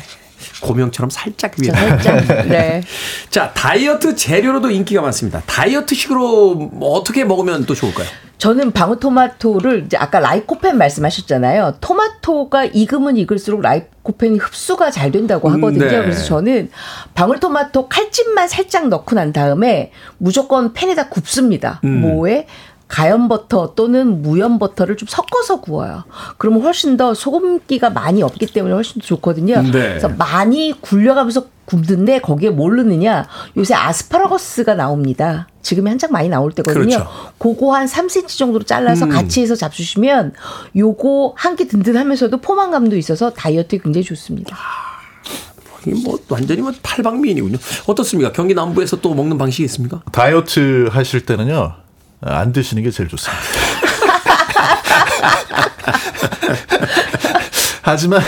[0.60, 1.70] 고명처럼 살짝 위에.
[1.70, 2.46] 살짝.
[2.48, 2.82] 네.
[3.30, 5.42] 자, 다이어트 재료로도 인기가 많습니다.
[5.46, 8.06] 다이어트식으로 뭐 어떻게 먹으면 또 좋을까요?
[8.40, 11.76] 저는 방울토마토를 이제 아까 라이코펜 말씀하셨잖아요.
[11.82, 15.84] 토마토가 익으면 익을수록 라이코펜이 흡수가 잘 된다고 하거든요.
[15.84, 16.00] 네.
[16.00, 16.70] 그래서 저는
[17.14, 21.82] 방울토마토 칼집만 살짝 넣고 난 다음에 무조건 팬에다 굽습니다.
[21.84, 22.00] 음.
[22.00, 22.46] 뭐에
[22.90, 26.02] 가염 버터 또는 무염 버터를 좀 섞어서 구워요.
[26.38, 29.62] 그러면 훨씬 더 소금기가 많이 없기 때문에 훨씬 더 좋거든요.
[29.62, 29.70] 네.
[29.70, 33.28] 그래서 많이 굴려가면서 굽는데 거기에 뭘 넣느냐?
[33.56, 35.46] 요새 아스파라거스가 나옵니다.
[35.62, 36.82] 지금이 한창 많이 나올 때거든요.
[36.84, 37.08] 그렇죠.
[37.38, 39.10] 그거 한 3cm 정도로 잘라서 음.
[39.10, 40.32] 같이 해서 잡수시면
[40.76, 44.56] 요거 한 끼 든든하면서도 포만감도 있어서 다이어트에 굉장히 좋습니다.
[45.86, 47.56] 이게 뭐 완전히 뭐 팔방미인이군요.
[47.86, 48.32] 어떻습니까?
[48.32, 50.02] 경기 남부에서 또 먹는 방식이 있습니까?
[50.10, 51.74] 다이어트 하실 때는요
[52.22, 53.42] 안 드시는 게 제일 좋습니다.
[57.82, 58.20] 하지만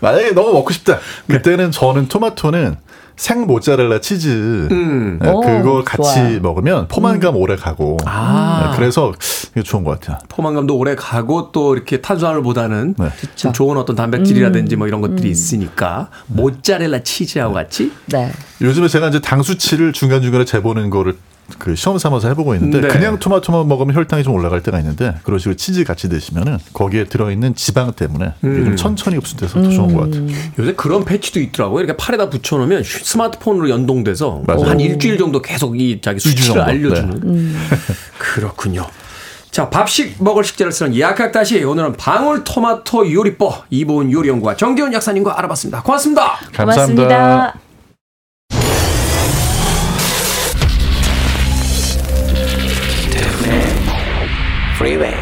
[0.00, 2.76] 만약에 너무 먹고 싶다 그때는 저는 토마토는
[3.16, 5.18] 생 모짜렐라 치즈 음.
[5.22, 6.40] 네, 오, 그걸 같이 좋아요.
[6.40, 8.70] 먹으면 포만감 오래 가고 아.
[8.70, 9.12] 네, 그래서
[9.52, 10.18] 이게 좋은 것 같아요.
[10.28, 13.08] 포만감도 오래 가고 또 이렇게 탄수화물보다는 네.
[13.34, 18.30] 좀 좋은 어떤 단백질이라든지 뭐 이런 것들이 있으니까 모짜렐라 치즈하고 같이 네.
[18.60, 21.16] 요즘에 제가 이제 당 수치를 중간 중간에 재보는 거를
[21.58, 22.88] 그 시험 삼아서 해보고 있는데 네.
[22.88, 27.54] 그냥 토마토만 먹으면 혈당이 좀 올라갈 때가 있는데 그런 식으로 치즈 같이 드시면은 거기에 들어있는
[27.54, 30.26] 지방 때문에 이게 좀 천천히 흡수돼서 더 좋은 것 같아요.
[30.58, 31.84] 요새 그런 패치도 있더라고요.
[31.84, 34.64] 이렇게 팔에다 붙여놓으면 슈- 스마트폰으로 연동돼서 맞아요.
[34.64, 36.62] 한 일주일 정도 계속 이 자기 수치를 정도.
[36.64, 37.54] 알려주는.
[38.18, 38.84] 그렇군요.
[39.52, 45.82] 자, 밥식 먹을 식재를 쓰는 약학다시 오늘은 방울토마토 요리법 이보은 요리연구가 정기훈 약사님과 알아봤습니다.
[45.82, 46.38] 고맙습니다.
[46.52, 47.02] 감사합니다.
[47.04, 47.65] 고맙습니다.
[54.86, 55.14] Freeway.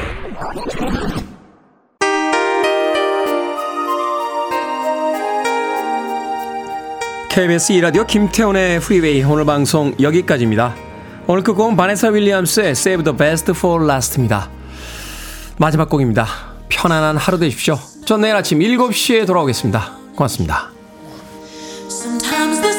[7.30, 10.74] KBS 2라디오 김태훈의 프리웨이 오늘 방송 여기까지입니다.
[11.26, 14.50] 오늘 끝곡은 바네사 윌리엄스의 Save the Best for Last입니다.
[15.56, 16.26] 마지막 곡입니다.
[16.68, 17.78] 편안한 하루 되십시오.
[18.04, 19.96] 전 내일 아침 7시에 돌아오겠습니다.
[20.14, 20.70] 고맙습니다.
[21.88, 22.73] Sometimes